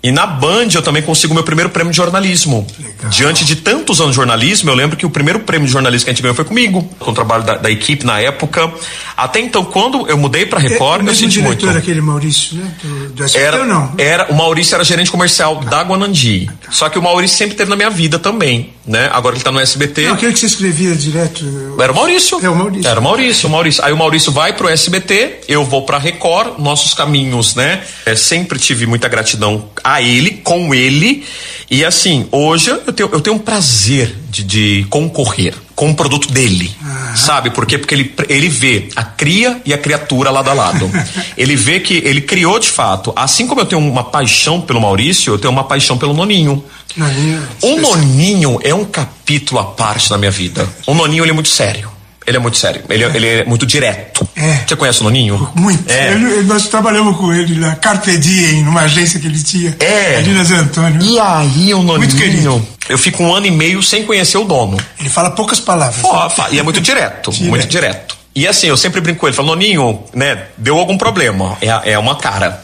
[0.04, 2.66] E na Band eu também consigo meu primeiro prêmio de jornalismo.
[3.10, 6.10] Diante de tantos anos de jornalismo, eu lembro que o primeiro prêmio de jornalismo que
[6.10, 8.72] a gente ganhou foi comigo, com o trabalho da, da equipe na época.
[9.16, 11.60] Até então, quando eu mudei pra É, Record, o eu senti muito.
[11.60, 12.72] diretor, aquele Maurício, né?
[12.84, 13.94] Do, do Era, ou não?
[13.98, 16.50] era, o Maurício era gerente comercial da Guanandi.
[16.72, 19.08] Só que o Maurício sempre teve na minha vida também, né?
[19.14, 20.06] Agora ele tá no SBT.
[20.08, 21.46] Não, aquele que você escrevia direto.
[21.80, 22.40] Era o Maurício.
[22.44, 22.88] É o Maurício.
[22.90, 23.86] Era o Maurício, o Maurício.
[23.86, 27.84] Aí o Maurício vai pro SBT, eu vou pra Record, nossos caminhos, né?
[28.06, 31.24] É, sempre tive muita gratidão a ele, com ele.
[31.70, 36.32] E assim, hoje eu tenho, eu tenho um prazer de, de concorrer com o produto
[36.32, 36.72] dele.
[37.16, 37.78] Sabe por quê?
[37.78, 40.90] Porque ele, ele vê a cria e a criatura lado a lado.
[41.38, 43.12] ele vê que ele criou de fato.
[43.16, 46.64] Assim como eu tenho uma paixão pelo Maurício, eu tenho uma paixão pelo Noninho.
[46.96, 50.68] Noninho, O Noninho é um capítulo à parte da minha vida.
[50.86, 51.91] O Noninho ele é muito sério.
[52.26, 52.82] Ele é muito sério.
[52.90, 54.28] Ele, é- ele é muito direto.
[54.36, 54.60] É.
[54.68, 55.50] Você conhece o Noninho?
[55.56, 55.92] Muito.
[55.92, 56.12] É.
[56.12, 59.76] Ele- nós trabalhamos com ele lá, Carpe Diem, numa agência que ele tinha.
[59.80, 60.18] É.
[60.18, 61.02] Ali na Zé Antônio.
[61.02, 62.44] E aí o Muito querido.
[62.50, 62.68] Noninho.
[62.88, 64.78] Eu fico um ano e meio sem conhecer o dono.
[65.00, 66.04] Ele fala poucas palavras.
[66.52, 67.50] E é muito direto, Direto.
[67.50, 68.18] muito direto.
[68.36, 71.58] E assim, eu sempre brinco com ele, falo, Noninho, né, deu algum problema.
[71.62, 72.64] É, é uma cara.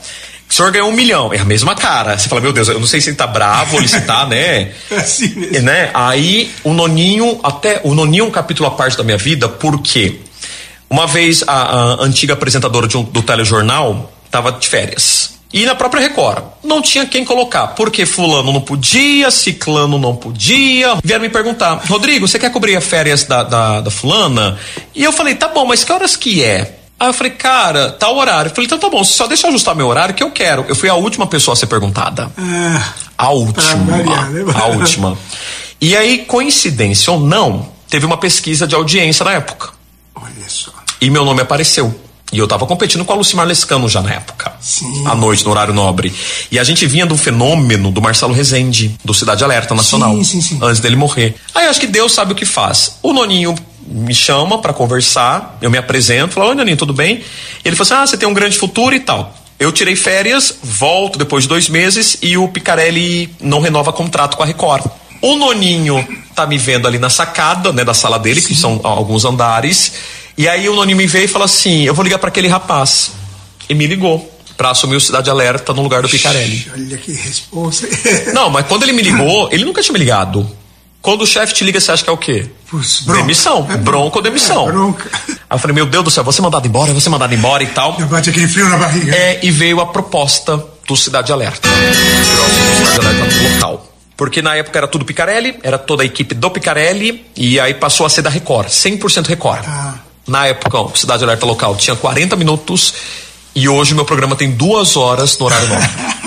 [0.49, 2.17] O senhor ganhou um milhão, é a mesma cara.
[2.17, 4.25] Você fala, meu Deus, eu não sei se ele tá bravo ou ele se tá,
[4.25, 4.71] né?
[4.89, 5.55] É assim mesmo.
[5.57, 5.89] E, né?
[5.93, 10.21] Aí o Noninho, até o Noninho é um capítulo à parte da minha vida, porque
[10.89, 15.35] uma vez a, a antiga apresentadora um- do telejornal tava de férias.
[15.53, 20.95] E na própria Record, não tinha quem colocar, porque fulano não podia, ciclano não podia.
[21.03, 24.57] Vieram me perguntar, Rodrigo, você quer cobrir as férias da, da, da fulana?
[24.93, 26.76] E eu falei, tá bom, mas que horas que é?
[26.99, 28.49] Aí eu falei, cara, tá o horário.
[28.49, 30.65] Eu falei, então tá bom, só deixa eu ajustar meu horário que eu quero.
[30.67, 32.31] Eu fui a última pessoa a ser perguntada.
[32.37, 33.75] Ah, A última.
[33.85, 34.43] variar, né?
[34.55, 35.17] A última.
[35.79, 39.69] E aí, coincidência ou não, teve uma pesquisa de audiência na época.
[40.15, 40.71] olha só.
[40.99, 41.93] E meu nome apareceu.
[42.33, 44.51] E eu tava competindo com a Lucimar Lescano já na época.
[44.59, 45.05] Sim.
[45.07, 46.13] À noite, no horário nobre.
[46.51, 50.11] E a gente vinha do fenômeno do Marcelo Rezende, do Cidade Alerta Nacional.
[50.15, 50.59] Sim, sim, sim.
[50.61, 51.35] Antes dele morrer.
[51.55, 52.97] Aí eu acho que Deus sabe o que faz.
[53.01, 53.55] O Noninho
[53.87, 57.21] me chama pra conversar, eu me apresento, falo, oi Noninho, tudo bem?
[57.63, 59.33] Ele falou assim: ah, você tem um grande futuro e tal.
[59.59, 64.43] Eu tirei férias, volto depois de dois meses e o Picarelli não renova contrato com
[64.43, 64.85] a Record.
[65.19, 69.25] O Noninho tá me vendo ali na sacada, né, da sala dele, que são alguns
[69.25, 69.93] andares.
[70.37, 73.13] E aí o Noninho me veio e falou assim: eu vou ligar para aquele rapaz.
[73.69, 76.67] E me ligou pra assumir o Cidade Alerta no lugar do Picarelli.
[76.73, 77.87] Olha que resposta.
[78.33, 80.49] Não, mas quando ele me ligou, ele nunca tinha me ligado.
[81.01, 82.49] Quando o chefe te liga, você acha que é o quê?
[83.05, 83.21] Bronca.
[83.21, 83.67] Demissão.
[83.69, 84.67] É bronca ou demissão.
[84.67, 85.09] É, bronca.
[85.27, 87.95] Aí eu falei, meu Deus do céu, você mandado embora, você mandado embora e tal.
[87.97, 89.15] Já bate aquele frio na barriga.
[89.15, 91.67] É, e veio a proposta do Cidade Alerta.
[91.69, 93.93] Cidade Alerta local.
[94.17, 98.03] Porque na época era tudo Picarelli, era toda a equipe do Picarelli, e aí passou
[98.03, 99.63] a ser da Record, 100% Record.
[99.67, 99.93] Ah.
[100.27, 102.93] Na época, o Cidade Alerta local tinha 40 minutos,
[103.55, 105.87] e hoje o meu programa tem duas horas no horário nobre.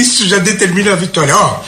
[0.00, 1.34] Isso já determina a vitória.
[1.36, 1.60] Ó,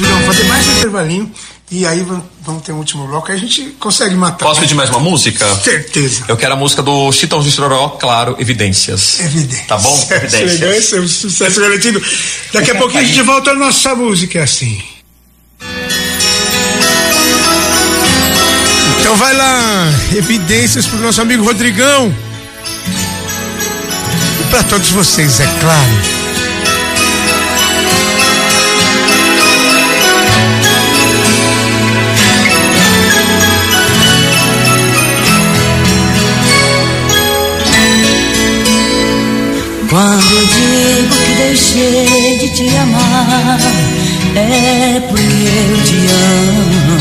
[0.00, 1.32] vamos fazer mais um intervalinho
[1.70, 3.30] e aí vamos- ter um último bloco.
[3.30, 4.46] Aí a gente consegue matar.
[4.46, 5.44] Posso pedir mais uma música?
[5.62, 6.24] Certeza.
[6.28, 9.20] Eu quero a música do Chitão de Chororó, claro, Evidências.
[9.20, 9.64] Evidência.
[9.66, 10.08] Tá bom?
[10.10, 10.92] Evidências.
[10.94, 12.02] é um sucesso garantido.
[12.52, 14.80] Daqui a pouquinho a gente volta à nossa música é assim.
[19.00, 22.14] Então vai lá, evidências pro nosso amigo Rodrigão.
[24.40, 26.17] E para todos vocês, é claro.
[39.88, 43.58] Quando eu digo que deixei de te amar,
[44.36, 46.98] é porque eu te amo.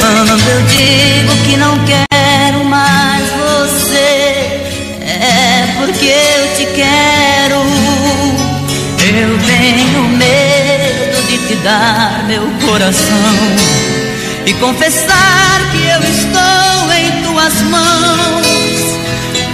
[0.00, 4.62] Quando eu digo que não quero mais você,
[5.04, 7.60] é porque eu te quero.
[9.02, 13.34] Eu tenho medo de te dar meu coração
[14.46, 19.05] e confessar que eu estou em tuas mãos.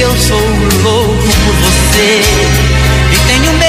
[0.00, 0.40] eu sou
[0.82, 2.20] louco por você.
[3.12, 3.67] E tenho medo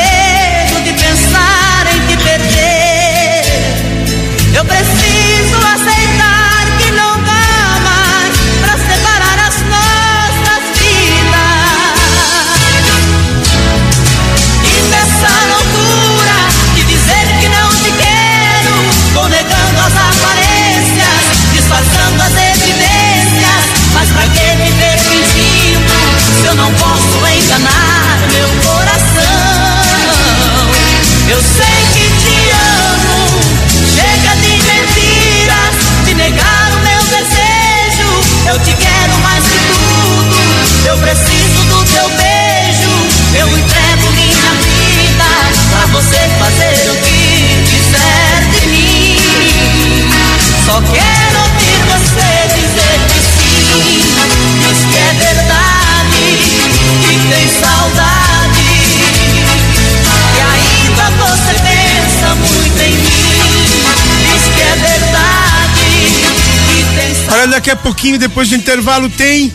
[67.70, 69.54] daqui a pouquinho, depois do intervalo, tem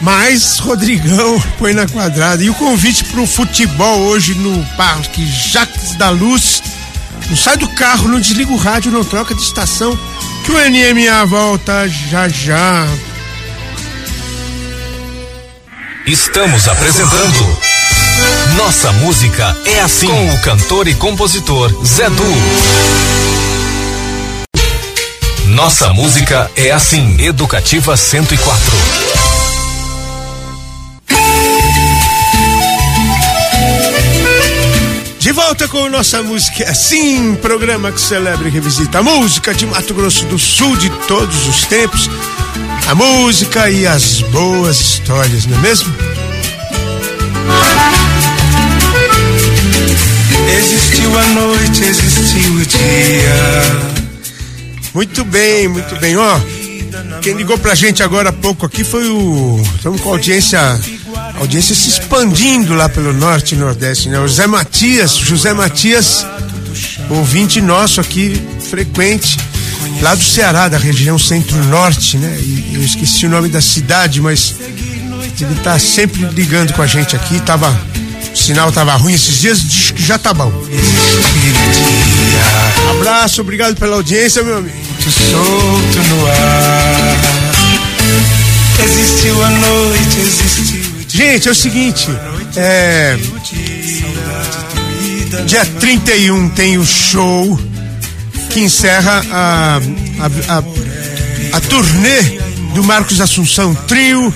[0.00, 2.42] mais Rodrigão põe na quadrada.
[2.42, 6.62] E o convite pro futebol hoje no Parque Jacques da Luz.
[7.28, 9.98] Não sai do carro, não desliga o rádio, não troca de estação.
[10.44, 12.86] Que o NMA volta já já.
[16.06, 17.58] Estamos apresentando
[18.58, 23.13] Nossa Música é Assim com o cantor e compositor Zé Du.
[25.54, 27.16] Nossa música é assim.
[27.20, 28.76] Educativa 104.
[35.20, 39.64] De volta com nossa música é assim, programa que celebra e revisita a música de
[39.64, 42.10] Mato Grosso do Sul de todos os tempos,
[42.88, 45.94] a música e as boas histórias, não é mesmo?
[50.58, 54.03] Existiu a noite, existiu o dia.
[54.94, 56.40] Muito bem, muito bem, ó.
[57.20, 59.60] Quem ligou pra gente agora há pouco aqui foi o.
[59.76, 60.60] Estamos com a audiência.
[60.60, 64.20] A audiência se expandindo lá pelo norte e nordeste, né?
[64.20, 66.24] O José Matias, José Matias,
[67.10, 68.40] ouvinte nosso aqui,
[68.70, 69.36] frequente,
[70.00, 72.38] lá do Ceará, da região centro-norte, né?
[72.40, 74.54] E eu esqueci o nome da cidade, mas
[75.40, 77.76] ele tá sempre ligando com a gente aqui, tava.
[78.32, 80.52] O sinal tava ruim esses dias, diz que já tá bom.
[82.90, 84.83] Abraço, obrigado pela audiência, meu amigo.
[85.10, 87.20] Solto no ar.
[88.84, 90.94] Existiu a noite, existiu.
[91.08, 92.08] Gente, é o seguinte,
[92.56, 93.16] é.
[95.46, 97.58] Dia 31 tem o show
[98.50, 102.38] que encerra a, a, a, a turnê
[102.74, 104.32] do Marcos Assunção Trio,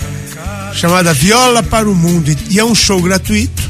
[0.74, 2.36] chamada Viola para o Mundo.
[2.50, 3.62] E é um show gratuito.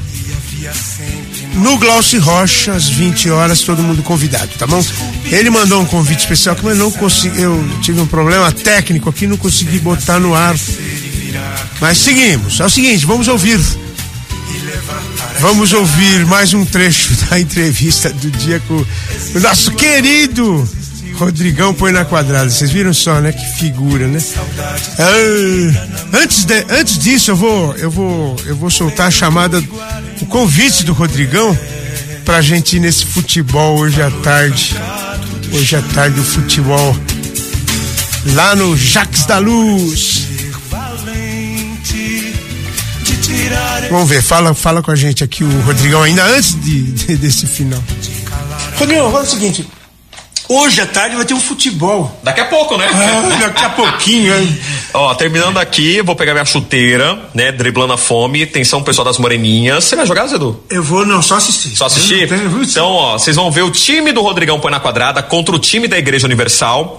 [1.59, 4.85] No Glaucio Rocha, às 20 horas, todo mundo convidado, tá bom?
[5.25, 7.41] Ele mandou um convite especial, mas não consegui.
[7.43, 10.55] Eu tive um problema técnico aqui, não consegui botar no ar.
[11.81, 12.59] Mas seguimos.
[12.61, 13.61] É o seguinte, vamos ouvir.
[15.41, 20.69] Vamos ouvir mais um trecho da entrevista do dia com o nosso querido
[21.19, 22.49] Rodrigão Põe na Quadrada.
[22.49, 23.33] Vocês viram só, né?
[23.33, 24.19] Que figura, né?
[24.99, 29.63] Ah, antes, de, antes disso, eu vou, eu vou, eu vou soltar a chamada,
[30.21, 31.57] o convite do Rodrigão
[32.25, 34.77] pra gente ir nesse futebol hoje à tarde.
[35.53, 36.97] Hoje à tarde o futebol
[38.35, 40.27] lá no Jaques da Luz.
[43.91, 47.47] Vamos ver, fala, fala com a gente aqui o Rodrigão ainda antes de, de- desse
[47.47, 47.83] final.
[48.79, 49.67] Rodrigão, fala o seguinte.
[50.49, 52.19] Hoje à tarde vai ter um futebol.
[52.23, 52.87] Daqui a pouco, né?
[52.91, 54.59] Ah, daqui a pouquinho, hein?
[54.95, 57.53] Ó, terminando aqui, vou pegar minha chuteira, né?
[57.53, 58.43] Driblando a fome.
[58.43, 59.85] Atenção, pessoal das Moreninhas.
[59.85, 60.59] Você vai jogar, Zedu?
[60.71, 61.77] Eu vou, não, só assistir.
[61.77, 62.27] Só assistir?
[62.29, 65.59] Tenho- Então, ó, vocês vão ver o time do Rodrigão Põe na Quadrada contra o
[65.59, 66.99] time da Igreja Universal.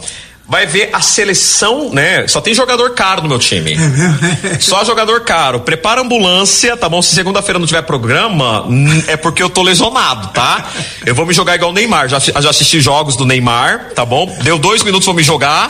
[0.50, 2.28] Vai ver a seleção, né?
[2.28, 3.78] Só tem jogador caro no meu time.
[4.60, 5.60] Só jogador caro.
[5.60, 7.04] Prepara ambulância, tá bom?
[7.04, 10.68] Se segunda-feira não tiver programa, hum, é porque eu tô lesionado, tá?
[11.06, 12.10] Eu vou me jogar igual o Neymar.
[12.10, 14.26] Já, já assisti jogos do Neymar, tá bom?
[14.42, 15.68] Deu dois minutos, vou me jogar.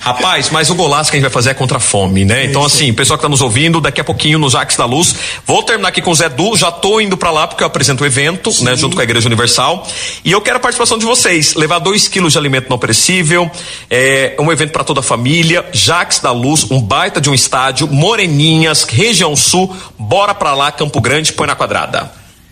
[0.00, 2.46] Rapaz, mas o golaço que a gente vai fazer é contra a fome, né?
[2.46, 5.14] Então, assim, pessoal que tá nos ouvindo, daqui a pouquinho no Jaques da Luz.
[5.46, 8.02] Vou terminar aqui com o Zé Du, já tô indo pra lá porque eu apresento
[8.02, 8.74] o evento, né?
[8.76, 9.86] Junto com a Igreja Universal.
[10.24, 11.54] E eu quero a participação de vocês.
[11.54, 13.50] Levar dois quilos de alimento não perecível.
[13.90, 15.66] É um evento para toda a família.
[15.70, 17.86] Jaques da Luz, um baita de um estádio.
[17.86, 19.76] Moreninhas, região sul.
[19.98, 22.10] Bora pra lá, Campo Grande, põe na quadrada.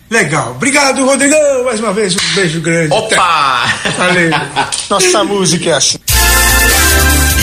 [0.09, 0.51] Legal.
[0.51, 1.63] Obrigado, Rodrigão.
[1.65, 2.93] Mais uma vez, um beijo grande.
[2.93, 3.65] Opa!
[3.97, 4.31] Valeu.
[4.89, 5.97] Nossa música é assim.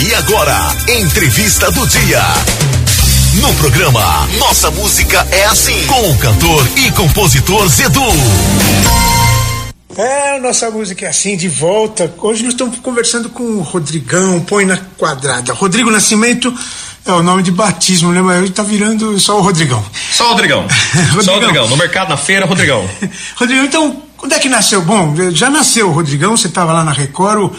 [0.07, 0.55] E agora,
[0.87, 2.21] entrevista do dia.
[3.41, 8.05] No programa Nossa Música é Assim, com o cantor e compositor Zedu.
[9.97, 12.09] É, nossa música é assim, de volta.
[12.19, 15.51] Hoje nós estamos conversando com o Rodrigão, põe na quadrada.
[15.51, 16.57] Rodrigo Nascimento
[17.05, 18.21] é o nome de batismo, né?
[18.21, 19.83] Mas hoje tá virando só o Rodrigão.
[20.13, 20.65] Só o Rodrigão.
[20.71, 21.33] Só o Rodrigão.
[21.33, 21.67] Rodrigão.
[21.67, 22.89] No mercado, na feira, Rodrigão.
[23.35, 24.81] Rodrigão, então, quando é que nasceu?
[24.83, 27.55] Bom, já nasceu o Rodrigão, você estava lá na Record, o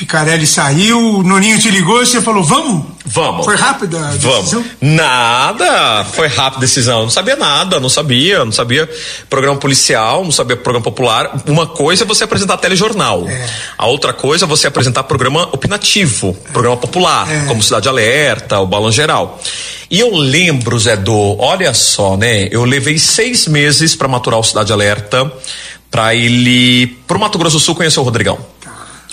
[0.00, 2.86] Picarelli saiu, o Noninho te ligou e você falou, vamos?
[3.04, 3.44] Vamos.
[3.44, 4.42] Foi rápida a decisão?
[4.62, 4.66] Vamos.
[4.80, 6.06] Nada.
[6.06, 7.02] Foi rápida a decisão.
[7.02, 8.88] Não sabia nada, não sabia, não sabia
[9.28, 11.42] programa policial, não sabia programa popular.
[11.46, 13.26] Uma coisa é você apresentar telejornal.
[13.76, 18.90] A outra coisa é você apresentar programa opinativo, programa popular, como Cidade Alerta, o Balão
[18.90, 19.38] Geral.
[19.90, 22.48] E eu lembro, Zé Do, olha só, né?
[22.50, 25.30] Eu levei seis meses para maturar o Cidade Alerta,
[25.90, 28.38] para ele pro Mato Grosso do Sul conhecer o Rodrigão.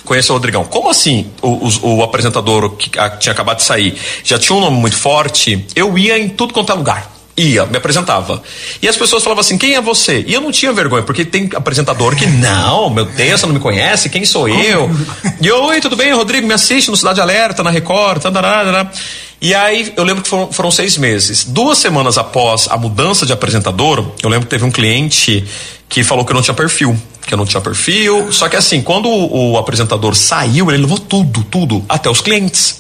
[0.08, 0.64] Conheço o Rodrigão.
[0.64, 3.93] Como assim o, o- o apresentador que ah, tinha acabado de sair
[4.24, 5.66] já tinha um nome muito forte?
[5.76, 7.12] Eu ia em tudo quanto é lugar.
[7.39, 8.41] Ia, me apresentava.
[8.82, 10.24] E as pessoas falavam assim: quem é você?
[10.26, 13.60] E eu não tinha vergonha, porque tem apresentador que, não, meu Deus, você não me
[13.60, 14.89] conhece, quem sou eu?
[15.39, 16.47] E eu, oi, tudo bem, Rodrigo?
[16.47, 18.91] Me assiste no Cidade Alerta, na Record, tarará, tarará.
[19.39, 21.43] E aí eu lembro que foram, foram seis meses.
[21.43, 25.45] Duas semanas após a mudança de apresentador, eu lembro que teve um cliente
[25.88, 26.97] que falou que eu não tinha perfil.
[27.28, 28.32] Que eu não tinha perfil.
[28.32, 32.80] Só que assim, quando o, o apresentador saiu, ele levou tudo, tudo, até os clientes.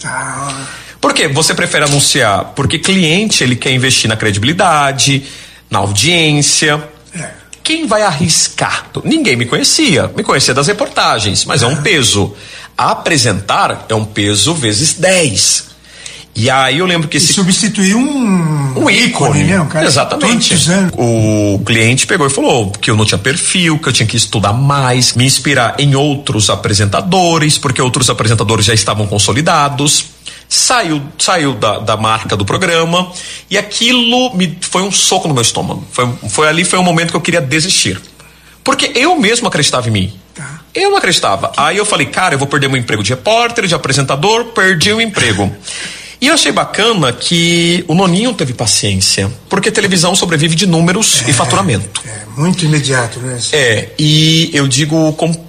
[0.99, 1.27] Por quê?
[1.27, 2.53] Você prefere anunciar?
[2.55, 5.23] Porque cliente, ele quer investir na credibilidade,
[5.69, 6.81] na audiência.
[7.61, 8.85] Quem vai arriscar?
[9.03, 10.09] Ninguém me conhecia.
[10.15, 12.33] Me conhecia das reportagens, mas é um peso.
[12.77, 15.67] Apresentar é um peso vezes 10.
[16.39, 19.43] E aí eu lembro que esse substituiu um, um ícone.
[19.43, 19.59] né?
[19.59, 20.53] Um cara Exatamente.
[20.95, 24.53] O cliente pegou e falou que eu não tinha perfil, que eu tinha que estudar
[24.53, 30.09] mais, me inspirar em outros apresentadores, porque outros apresentadores já estavam consolidados.
[30.47, 33.11] Saiu, saiu da, da marca do programa
[33.49, 35.83] e aquilo me foi um soco no meu estômago.
[35.91, 37.99] Foi, foi ali foi um momento que eu queria desistir.
[38.63, 40.13] Porque eu mesmo acreditava em mim.
[40.35, 40.59] Tá.
[40.75, 41.51] Eu não acreditava.
[41.57, 45.01] Aí eu falei, cara, eu vou perder meu emprego de repórter, de apresentador, perdi o
[45.01, 45.51] emprego.
[46.19, 51.33] E eu achei bacana que o Noninho teve paciência, porque televisão sobrevive de números e
[51.33, 52.01] faturamento.
[52.05, 53.39] É, muito imediato, né?
[53.51, 55.45] É, e eu digo com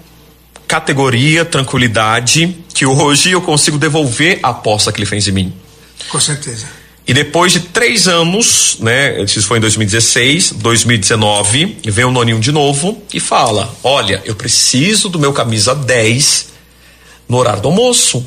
[0.66, 5.52] categoria, tranquilidade, que hoje eu consigo devolver a aposta que ele fez em mim.
[6.10, 6.66] Com certeza.
[7.08, 9.22] E depois de três anos, né?
[9.22, 15.08] Isso foi em 2016, 2019, vem o Noninho de novo e fala: Olha, eu preciso
[15.08, 16.48] do meu camisa 10
[17.26, 18.26] no horário do almoço.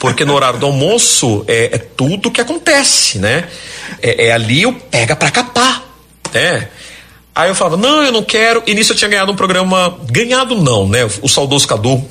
[0.00, 3.48] Porque no horário do almoço é, é tudo que acontece, né?
[4.02, 5.82] É, é ali o pega pra capar,
[6.32, 6.68] né?
[7.34, 8.62] Aí eu falava, não, eu não quero.
[8.66, 9.98] E nisso eu tinha ganhado um programa.
[10.10, 11.06] Ganhado não, né?
[11.20, 12.02] O saudoso Cadu.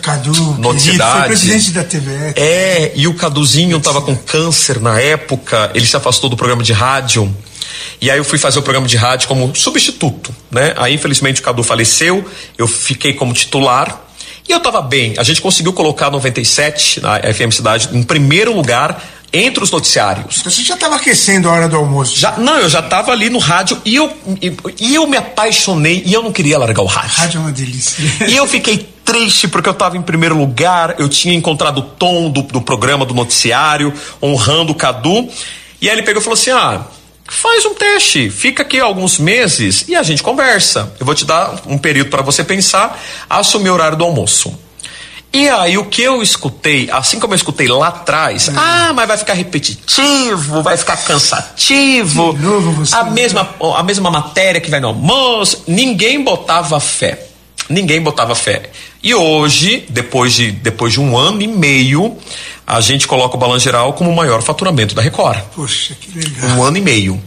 [0.00, 1.18] Cadu, Notidade.
[1.18, 2.34] foi presidente da TVE.
[2.36, 6.72] É, e o Caduzinho tava com câncer na época, ele se afastou do programa de
[6.72, 7.34] rádio.
[8.00, 10.74] E aí eu fui fazer o programa de rádio como substituto, né?
[10.76, 12.24] Aí infelizmente o Cadu faleceu,
[12.56, 14.02] eu fiquei como titular.
[14.48, 15.14] E eu tava bem.
[15.18, 20.38] A gente conseguiu colocar 97 na FM Cidade em primeiro lugar entre os noticiários.
[20.38, 22.16] Então você já estava aquecendo a hora do almoço.
[22.16, 26.04] Já, não, eu já tava ali no rádio e eu, e, e eu me apaixonei
[26.06, 27.16] e eu não queria largar o rádio.
[27.16, 28.04] Rádio é uma delícia.
[28.28, 32.30] E eu fiquei triste porque eu estava em primeiro lugar, eu tinha encontrado o tom
[32.30, 33.92] do, do programa, do noticiário,
[34.22, 35.28] honrando o Cadu.
[35.80, 36.82] E aí ele pegou e falou assim: ah,
[37.28, 40.92] faz um teste, fica aqui alguns meses e a gente conversa.
[40.98, 44.58] Eu vou te dar um período para você pensar, assumir o horário do almoço.
[45.32, 49.18] E aí o que eu escutei, assim como eu escutei lá atrás, ah, mas vai
[49.18, 54.78] ficar repetitivo, vai ficar cansativo, De novo você, a mesma a mesma matéria que vai
[54.78, 57.26] no almoço, ninguém botava fé.
[57.68, 58.70] Ninguém botava fé.
[59.04, 62.16] E hoje, depois de, depois de um ano e meio,
[62.66, 65.40] a gente coloca o Balan Geral como o maior faturamento da Record.
[65.54, 66.56] Poxa, que legal.
[66.56, 67.22] Um ano e meio.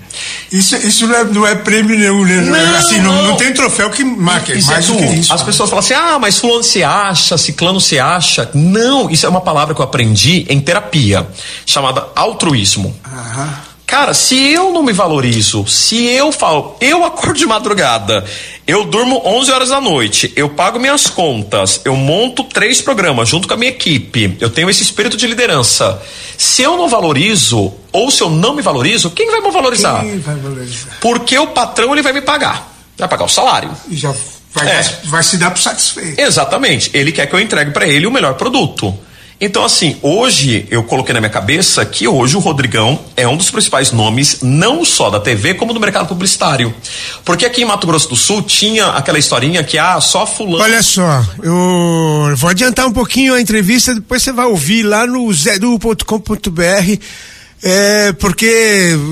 [0.51, 2.41] Isso, isso não, é, não é prêmio nenhum, né?
[2.41, 3.27] Não, assim, não, não.
[3.27, 5.31] não tem troféu que marque Isso mais é do que isso.
[5.31, 8.49] As pessoas falam assim: ah, mas fulano se acha, ciclano se acha.
[8.55, 11.27] Não, isso é uma palavra que eu aprendi em terapia,
[11.63, 12.99] chamada altruísmo.
[13.05, 13.66] Aham.
[13.87, 18.25] Cara, se eu não me valorizo, se eu falo, eu acordo de madrugada,
[18.67, 23.47] eu durmo 11 horas da noite, eu pago minhas contas, eu monto três programas junto
[23.47, 26.01] com a minha equipe, eu tenho esse espírito de liderança.
[26.37, 30.01] Se eu não valorizo, ou se eu não me valorizo, quem vai me valorizar?
[30.01, 30.97] Quem vai valorizar?
[30.99, 33.71] Porque o patrão ele vai me pagar, vai pagar o salário.
[33.89, 34.13] E já
[34.53, 34.83] vai, É.
[35.05, 36.19] vai se dar por satisfeito.
[36.19, 36.91] Exatamente.
[36.93, 38.93] Ele quer que eu entregue para ele o melhor produto.
[39.39, 43.51] Então, assim, hoje eu coloquei na minha cabeça que hoje o Rodrigão é um dos
[43.51, 46.73] principais nomes, não só da TV, como do mercado publicitário.
[47.23, 50.63] Porque aqui em Mato Grosso do Sul tinha aquela historinha que, ah, só fulano.
[50.63, 55.31] Olha só, eu vou adiantar um pouquinho a entrevista, depois você vai ouvir lá no
[55.31, 56.99] zedu.com.br,
[57.63, 58.45] é, porque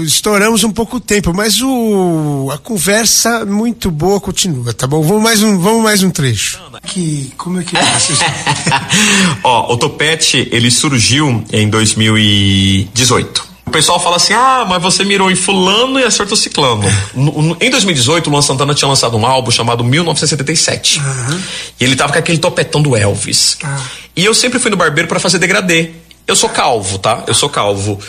[0.04, 5.02] estouramos um pouco o tempo, mas o, a conversa muito boa continua, tá bom?
[5.02, 6.60] Vamos mais um, vamos mais um trecho.
[6.86, 7.82] Que, como é que é?
[9.44, 13.56] Ó, o Topete, ele surgiu em 2018.
[13.66, 16.84] O pessoal fala assim: ah, mas você mirou em Fulano e acertou Ciclano.
[17.16, 21.02] No- no- em 2018, o Luan Santana tinha lançado um álbum chamado 1977.
[21.80, 23.58] E ele tava com aquele topetão do Elvis.
[23.64, 23.82] Ah.
[24.16, 25.90] E eu sempre fui no barbeiro para fazer degradê.
[26.28, 27.24] Eu sou calvo, tá?
[27.28, 28.00] Eu sou calvo.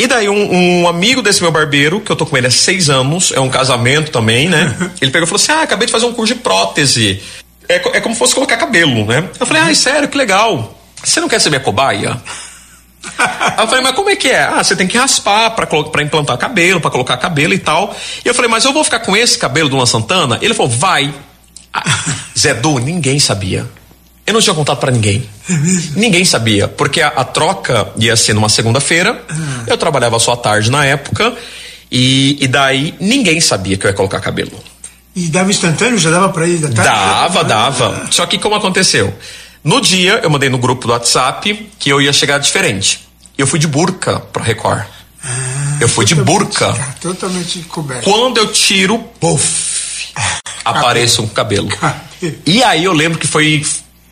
[0.00, 2.88] E daí um, um amigo desse meu barbeiro, que eu tô com ele há seis
[2.88, 4.74] anos, é um casamento também, né?
[4.98, 7.22] Ele pegou e falou assim: ah, acabei de fazer um curso de prótese.
[7.68, 9.28] É, é como se fosse colocar cabelo, né?
[9.38, 10.74] Eu falei, ai, sério, que legal.
[11.04, 12.12] Você não quer ser minha cobaia?
[13.18, 14.42] Aí eu falei, mas como é que é?
[14.42, 17.94] Ah, você tem que raspar pra, pra implantar cabelo, pra colocar cabelo e tal.
[18.24, 20.38] E eu falei, mas eu vou ficar com esse cabelo do Luan Santana?
[20.40, 21.12] Ele falou, vai.
[21.74, 21.84] Ah,
[22.38, 23.68] Zé Du, ninguém sabia.
[24.30, 25.28] Eu não tinha contado pra ninguém.
[25.96, 29.20] Ninguém sabia, porque a, a troca ia ser numa segunda-feira.
[29.66, 31.34] Eu trabalhava só à tarde na época.
[31.90, 34.52] E, e daí ninguém sabia que eu ia colocar cabelo.
[35.16, 35.98] E dava instantâneo?
[35.98, 36.82] Já dava pra ir da tarde?
[36.84, 38.06] Dava, dava.
[38.12, 39.12] Só que como aconteceu?
[39.64, 43.08] No dia, eu mandei no grupo do WhatsApp que eu ia chegar diferente.
[43.36, 44.84] Eu fui de burca pra Record.
[45.80, 46.72] eu fui de burca.
[47.00, 48.04] Totalmente coberto.
[48.08, 50.12] Quando eu tiro, puff,
[50.64, 51.66] aparece um cabelo.
[51.66, 52.36] Cabelo.
[52.46, 53.64] E aí eu lembro que foi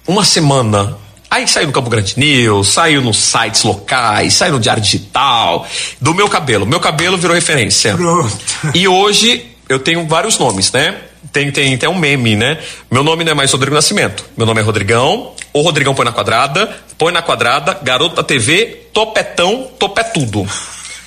[0.09, 0.97] uma semana.
[1.31, 5.67] Aí saiu no Campo Grande News, saiu nos sites locais, saiu no Diário Digital,
[6.01, 6.65] do meu cabelo.
[6.65, 7.95] Meu cabelo virou referência.
[7.95, 8.39] Pronto.
[8.75, 10.97] E hoje eu tenho vários nomes, né?
[11.31, 12.57] Tem, tem, tem um meme, né?
[12.91, 14.25] Meu nome não é mais Rodrigo Nascimento.
[14.37, 15.33] Meu nome é Rodrigão.
[15.53, 20.47] Ou Rodrigão põe na quadrada, põe na quadrada, garoto da TV, topetão, topé tudo.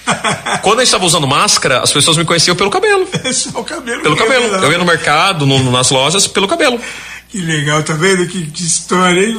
[0.62, 3.08] Quando gente estava usando máscara, as pessoas me conheciam pelo cabelo.
[3.24, 4.02] É só o cabelo.
[4.02, 4.44] Pelo é cabelo.
[4.46, 4.64] legal.
[4.64, 6.80] Eu ia no mercado, no- nas lojas, pelo cabelo.
[7.32, 9.38] Que legal, tá vendo que, que história, hein?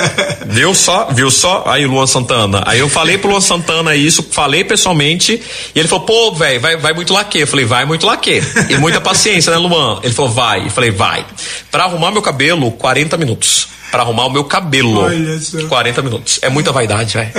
[0.48, 1.10] Viu só?
[1.12, 1.64] Viu só?
[1.66, 2.62] Aí, Luan Santana.
[2.64, 5.42] Aí eu falei pro Luan Santana isso, falei pessoalmente,
[5.74, 7.40] e ele falou, pô, velho, vai, vai muito laque.
[7.40, 8.40] Eu falei, vai muito laque.
[8.70, 10.00] E muita paciência, né, Luan?
[10.02, 10.64] Ele falou, vai.
[10.64, 11.26] Eu falei, vai.
[11.70, 13.68] Pra arrumar meu cabelo, 40 minutos.
[13.90, 15.68] Pra arrumar o meu cabelo, Olha só.
[15.68, 16.38] 40 minutos.
[16.40, 17.30] É muita vaidade, velho.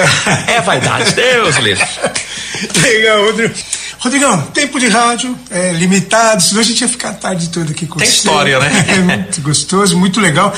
[0.48, 1.84] É vaidade, Deus livre.
[2.80, 3.56] Legal, Rodrigo.
[4.00, 7.86] Rodrigão, tempo de rádio é limitado, senão a gente ia ficar a tarde toda aqui
[7.86, 8.16] com Tem você.
[8.16, 8.86] história, né?
[8.90, 10.54] É muito gostoso, muito legal.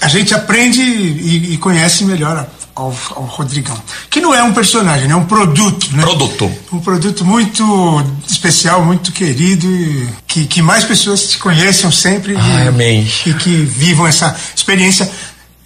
[0.00, 3.80] A gente aprende e, e conhece melhor ao, ao Rodrigão.
[4.10, 5.14] Que não é um personagem, né?
[5.14, 6.02] é um produto, né?
[6.02, 6.52] Produto.
[6.72, 12.64] Um produto muito especial, muito querido, e que, que mais pessoas te conheçam sempre Ai,
[12.64, 13.12] e, amém.
[13.26, 15.10] e que vivam essa experiência.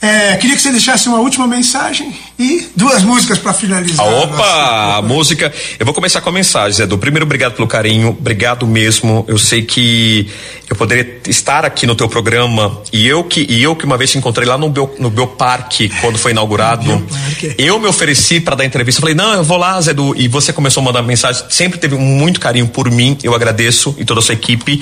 [0.07, 4.07] É, queria que você deixasse uma última mensagem e duas músicas para finalizar.
[4.07, 5.53] Ah, Opa, a música.
[5.81, 6.87] Eu vou começar com a mensagem, Zé.
[6.87, 9.25] Do primeiro, obrigado pelo carinho, obrigado mesmo.
[9.27, 10.31] Eu sei que
[10.69, 14.11] eu poderia estar aqui no teu programa e eu que e eu que uma vez
[14.13, 16.85] te encontrei lá no Bio, no Bioparque quando foi inaugurado.
[16.85, 17.55] Bioparque.
[17.59, 19.01] Eu me ofereci para dar entrevista.
[19.01, 19.93] Falei, não, eu vou lá, Zé.
[19.93, 21.45] Du, e você começou a mandar mensagem.
[21.51, 23.19] Sempre teve muito carinho por mim.
[23.25, 24.81] Eu agradeço e toda a sua equipe.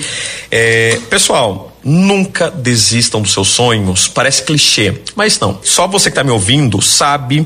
[0.51, 1.74] É, pessoal.
[1.87, 4.07] Nunca desistam dos seus sonhos.
[4.07, 5.59] Parece clichê, mas não.
[5.63, 7.45] Só você que está me ouvindo sabe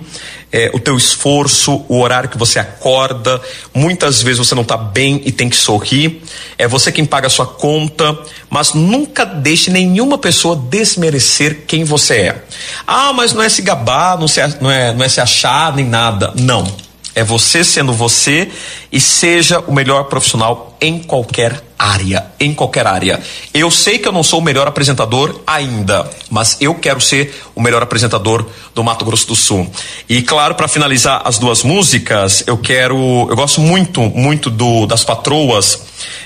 [0.52, 3.42] é, o teu esforço, o horário que você acorda.
[3.74, 6.24] Muitas vezes você não está bem e tem que sorrir.
[6.58, 8.18] É você quem paga a sua conta,
[8.50, 12.44] mas nunca deixe nenhuma pessoa desmerecer quem você é.
[12.88, 15.86] Ah, mas não é se gabar, não, se, não, é, não é se achar nem
[15.86, 16.34] nada.
[16.36, 16.89] Não.
[17.20, 18.49] É você sendo você
[18.89, 23.20] e seja o melhor profissional em qualquer área, em qualquer área.
[23.53, 27.61] Eu sei que eu não sou o melhor apresentador ainda, mas eu quero ser o
[27.61, 29.70] melhor apresentador do Mato Grosso do Sul.
[30.07, 32.95] E claro, para finalizar as duas músicas, eu quero,
[33.30, 35.82] eu gosto muito, muito do das patroas,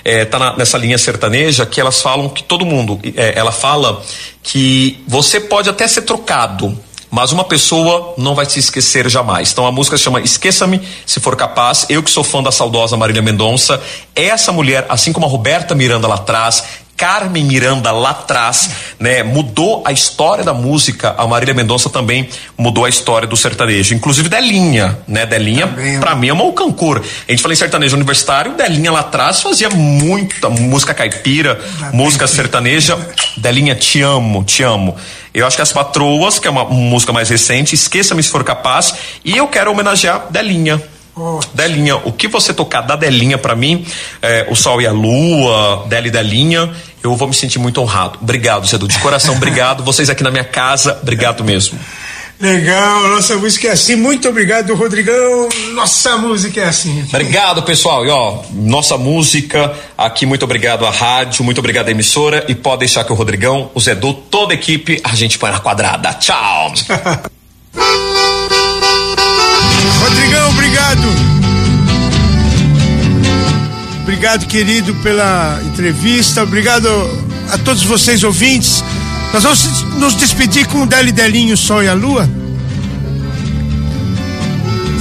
[0.05, 3.99] é, tá na- nessa linha sertaneja que elas falam que todo mundo, é, ela fala
[4.43, 6.77] que você pode até ser trocado,
[7.14, 9.51] mas uma pessoa não vai se esquecer jamais.
[9.51, 11.86] Então a música se chama Esqueça-me se for capaz.
[11.88, 13.80] Eu que sou fã da saudosa Marília Mendonça,
[14.16, 16.64] essa mulher, assim como a Roberta Miranda lá atrás,
[16.97, 21.14] Carmen Miranda lá atrás, né, mudou a história da música.
[21.16, 25.24] A Marília Mendonça também mudou a história do sertanejo, inclusive Delinha, né?
[25.28, 26.99] Delinha, Também é pra mim é uma cancor.
[27.28, 31.61] A gente fala em sertanejo universitário, Delinha lá atrás fazia muita música caipira,
[31.91, 32.97] música sertaneja.
[33.38, 34.95] Delinha, te amo, te amo.
[35.34, 38.93] Eu acho que as patroas, que é uma música mais recente, esqueça-me se for capaz,
[39.25, 40.81] e eu quero homenagear Delinha.
[41.53, 43.86] Delinha, o que você tocar da Delinha pra mim,
[44.21, 46.71] é, o Sol e a Lua, Deli Delinha,
[47.03, 48.17] eu vou me sentir muito honrado.
[48.21, 49.84] Obrigado, Zedu, de coração, obrigado.
[49.84, 51.77] Vocês aqui na minha casa, obrigado mesmo.
[52.39, 53.95] Legal, nossa música é assim.
[53.95, 55.47] Muito obrigado, Rodrigão.
[55.73, 57.05] Nossa música é assim.
[57.07, 58.05] Obrigado, pessoal.
[58.05, 62.45] E ó, nossa música aqui, muito obrigado à rádio, muito obrigado à emissora.
[62.49, 65.59] E pode deixar que o Rodrigão, o Zedu, toda a equipe, a gente põe na
[65.59, 66.13] quadrada.
[66.15, 66.73] Tchau.
[70.03, 71.07] Rodrigão, obrigado.
[74.01, 76.43] Obrigado, querido, pela entrevista.
[76.43, 76.88] Obrigado
[77.51, 78.84] a todos vocês ouvintes.
[79.34, 82.29] Nós vamos nos despedir com o Deli Delinho, Sol e a Lua.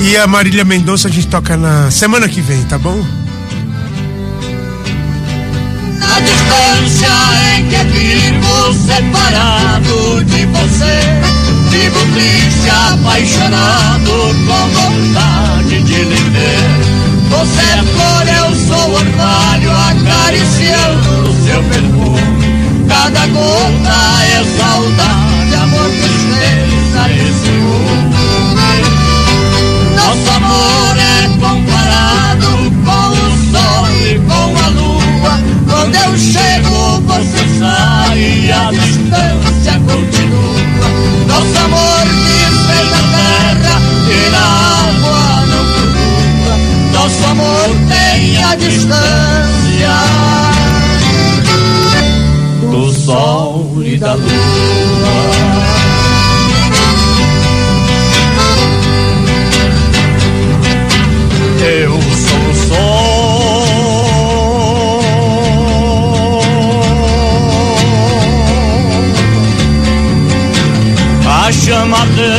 [0.00, 3.04] E a Marília Mendonça a gente toca na semana que vem, tá bom?
[5.98, 7.08] Na distância
[7.56, 11.00] em que vivo separado de você
[11.70, 14.10] Vivo triste, apaixonado,
[14.46, 16.70] com vontade de lhe ver
[17.28, 22.01] Você é flor, eu sou orvalho, acariciando o seu perfume
[22.92, 28.02] Cada gota é saudade, amor, tristeza e ciúme
[30.12, 32.48] nosso amor é comparado
[32.84, 35.40] com o sol e com a lua.
[35.66, 40.88] Quando eu chego, você sai e a distância continua.
[41.26, 44.44] Nosso amor desfez na terra e na
[44.90, 46.54] água não flutua.
[46.92, 49.31] Nosso amor tem a distância
[54.02, 54.32] da lua.
[61.64, 63.62] Eu sou sol,
[71.24, 72.31] a chama ardente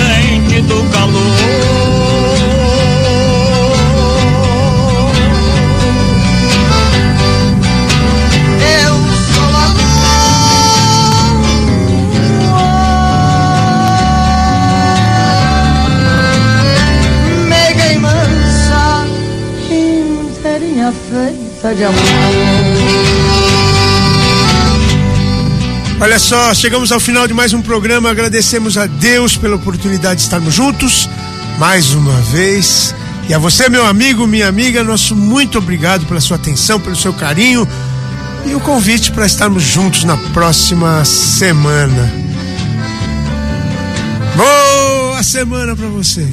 [21.76, 22.02] de amor.
[26.00, 28.10] Olha só, chegamos ao final de mais um programa.
[28.10, 31.10] Agradecemos a Deus pela oportunidade de estarmos juntos
[31.58, 32.94] mais uma vez.
[33.28, 37.14] E a você, meu amigo, minha amiga, nosso muito obrigado pela sua atenção, pelo seu
[37.14, 37.68] carinho
[38.46, 42.14] e o convite para estarmos juntos na próxima semana.
[44.36, 46.28] Boa semana para vocês.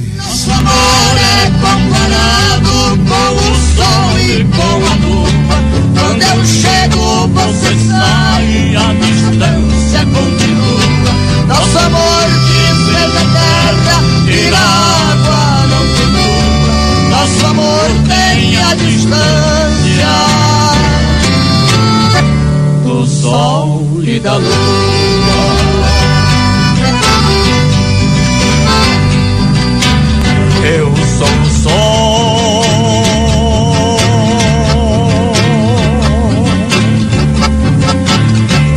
[24.11, 24.51] E da lua.
[30.63, 32.65] Eu sou o sol.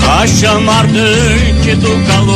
[0.08, 2.33] A chama ardente do calor.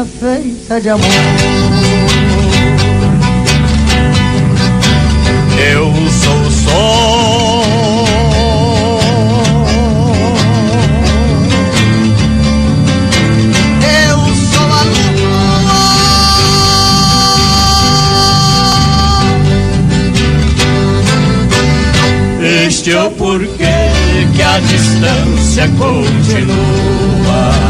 [0.00, 1.06] Inteirinha feita de amor.
[5.72, 7.64] Eu sou o sol.
[14.08, 15.10] Eu sou a lua.
[22.66, 23.90] Este é o porquê
[24.34, 27.69] que a distância continua.